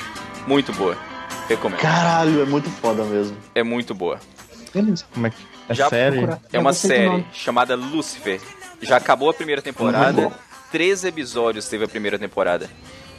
[0.47, 0.97] muito boa.
[1.49, 1.81] Recomendo.
[1.81, 3.37] Caralho, é muito foda mesmo.
[3.55, 4.21] É muito boa.
[4.73, 5.05] Beleza.
[5.13, 5.37] Como é que
[5.69, 6.29] é Já série?
[6.53, 7.27] É uma série nome.
[7.33, 8.41] chamada Lucifer.
[8.81, 10.31] Já acabou a primeira temporada.
[10.71, 12.71] Três episódios teve a primeira temporada.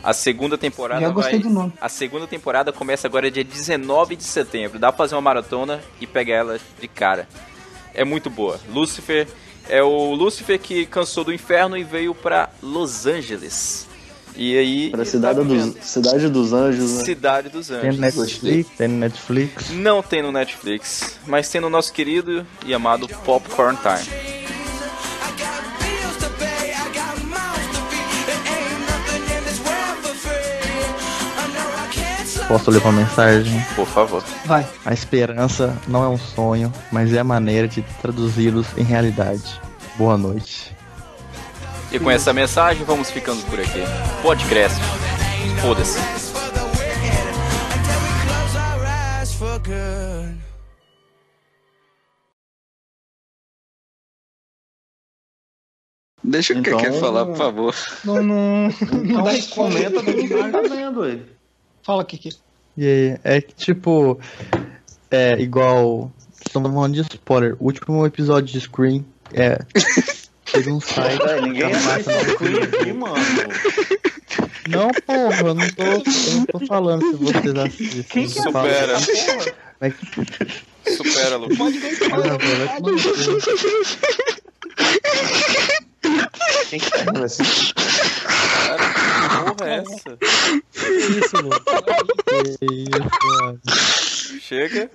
[0.04, 1.42] A segunda temporada gostei vai.
[1.42, 1.74] do nome.
[1.80, 4.80] A segunda temporada começa agora dia 19 de setembro.
[4.80, 7.28] Dá pra fazer uma maratona e pegar ela de cara.
[7.94, 8.60] É muito boa.
[8.70, 9.28] Lucifer
[9.70, 13.88] é o Lucifer que cansou do inferno e veio pra Los Angeles.
[14.36, 14.90] E aí.
[14.92, 17.04] Pra cidade, tá dos, cidade dos Anjos, né?
[17.04, 17.96] Cidade dos Tem Anjos.
[17.96, 18.70] no Netflix?
[18.78, 19.70] Tem no Netflix?
[19.72, 24.42] Não tem no Netflix, mas tem no nosso querido e amado Popcorn Time.
[32.48, 33.62] Posso ler uma mensagem?
[33.76, 34.22] Por favor.
[34.46, 34.68] Vai.
[34.84, 39.60] A esperança não é um sonho, mas é a maneira de traduzi-los em realidade.
[39.98, 40.76] Boa noite.
[41.92, 43.82] E com essa mensagem vamos ficando por aqui.
[44.22, 44.80] Pode crescer.
[45.62, 46.00] Foda-se.
[56.24, 57.76] Deixa o que Então- quer falar, por favor.
[58.06, 61.26] Não, não, não Então dá comenta do que tá vendo aí.
[61.82, 62.36] Fala, Kiki.
[62.78, 64.20] E aí, é que tipo.
[65.10, 66.12] É igual.
[66.46, 67.56] Estamos falando de spoiler.
[67.60, 69.04] O último episódio de Scream
[69.34, 69.58] é.
[70.52, 71.24] Teve um site.
[71.26, 73.16] Véi, ninguém mata- Scream aqui, mano.
[74.70, 78.04] Não, porra, eu não tô, eu não tô falando se vocês assistem.
[78.04, 78.98] Quem eu que supera?
[79.80, 79.94] Mas
[80.98, 81.48] Supera, Lu.
[81.50, 81.72] No cu.
[86.70, 87.44] Quem que tá rindo assim?
[87.44, 87.74] Que
[89.56, 90.18] porra é essa?
[90.72, 90.88] Que
[91.20, 91.50] isso, Lu?
[92.24, 93.62] Que isso, mano.
[94.42, 94.90] Chega.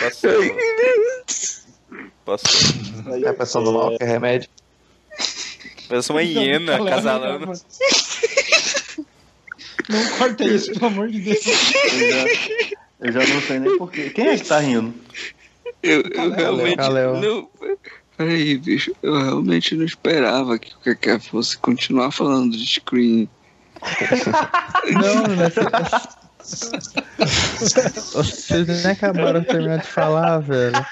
[0.00, 0.42] Passou.
[2.24, 3.14] Passou.
[3.24, 4.48] É a pessoa do mal, que é remédio.
[5.88, 7.52] Parece uma hiena acasalando.
[9.88, 11.44] Não corta isso, pelo amor de Deus.
[11.44, 12.24] Eu já,
[13.00, 14.10] eu já não sei nem porquê.
[14.10, 14.94] Quem é que tá rindo?
[15.82, 17.20] Eu, eu realmente Kalel.
[17.20, 17.48] não.
[18.16, 23.28] Peraí, bicho, eu realmente não esperava que o Kaká fosse continuar falando de Scream.
[24.92, 25.50] Não, não é.
[28.12, 30.84] Vocês nem acabaram de terminar de falar, velho.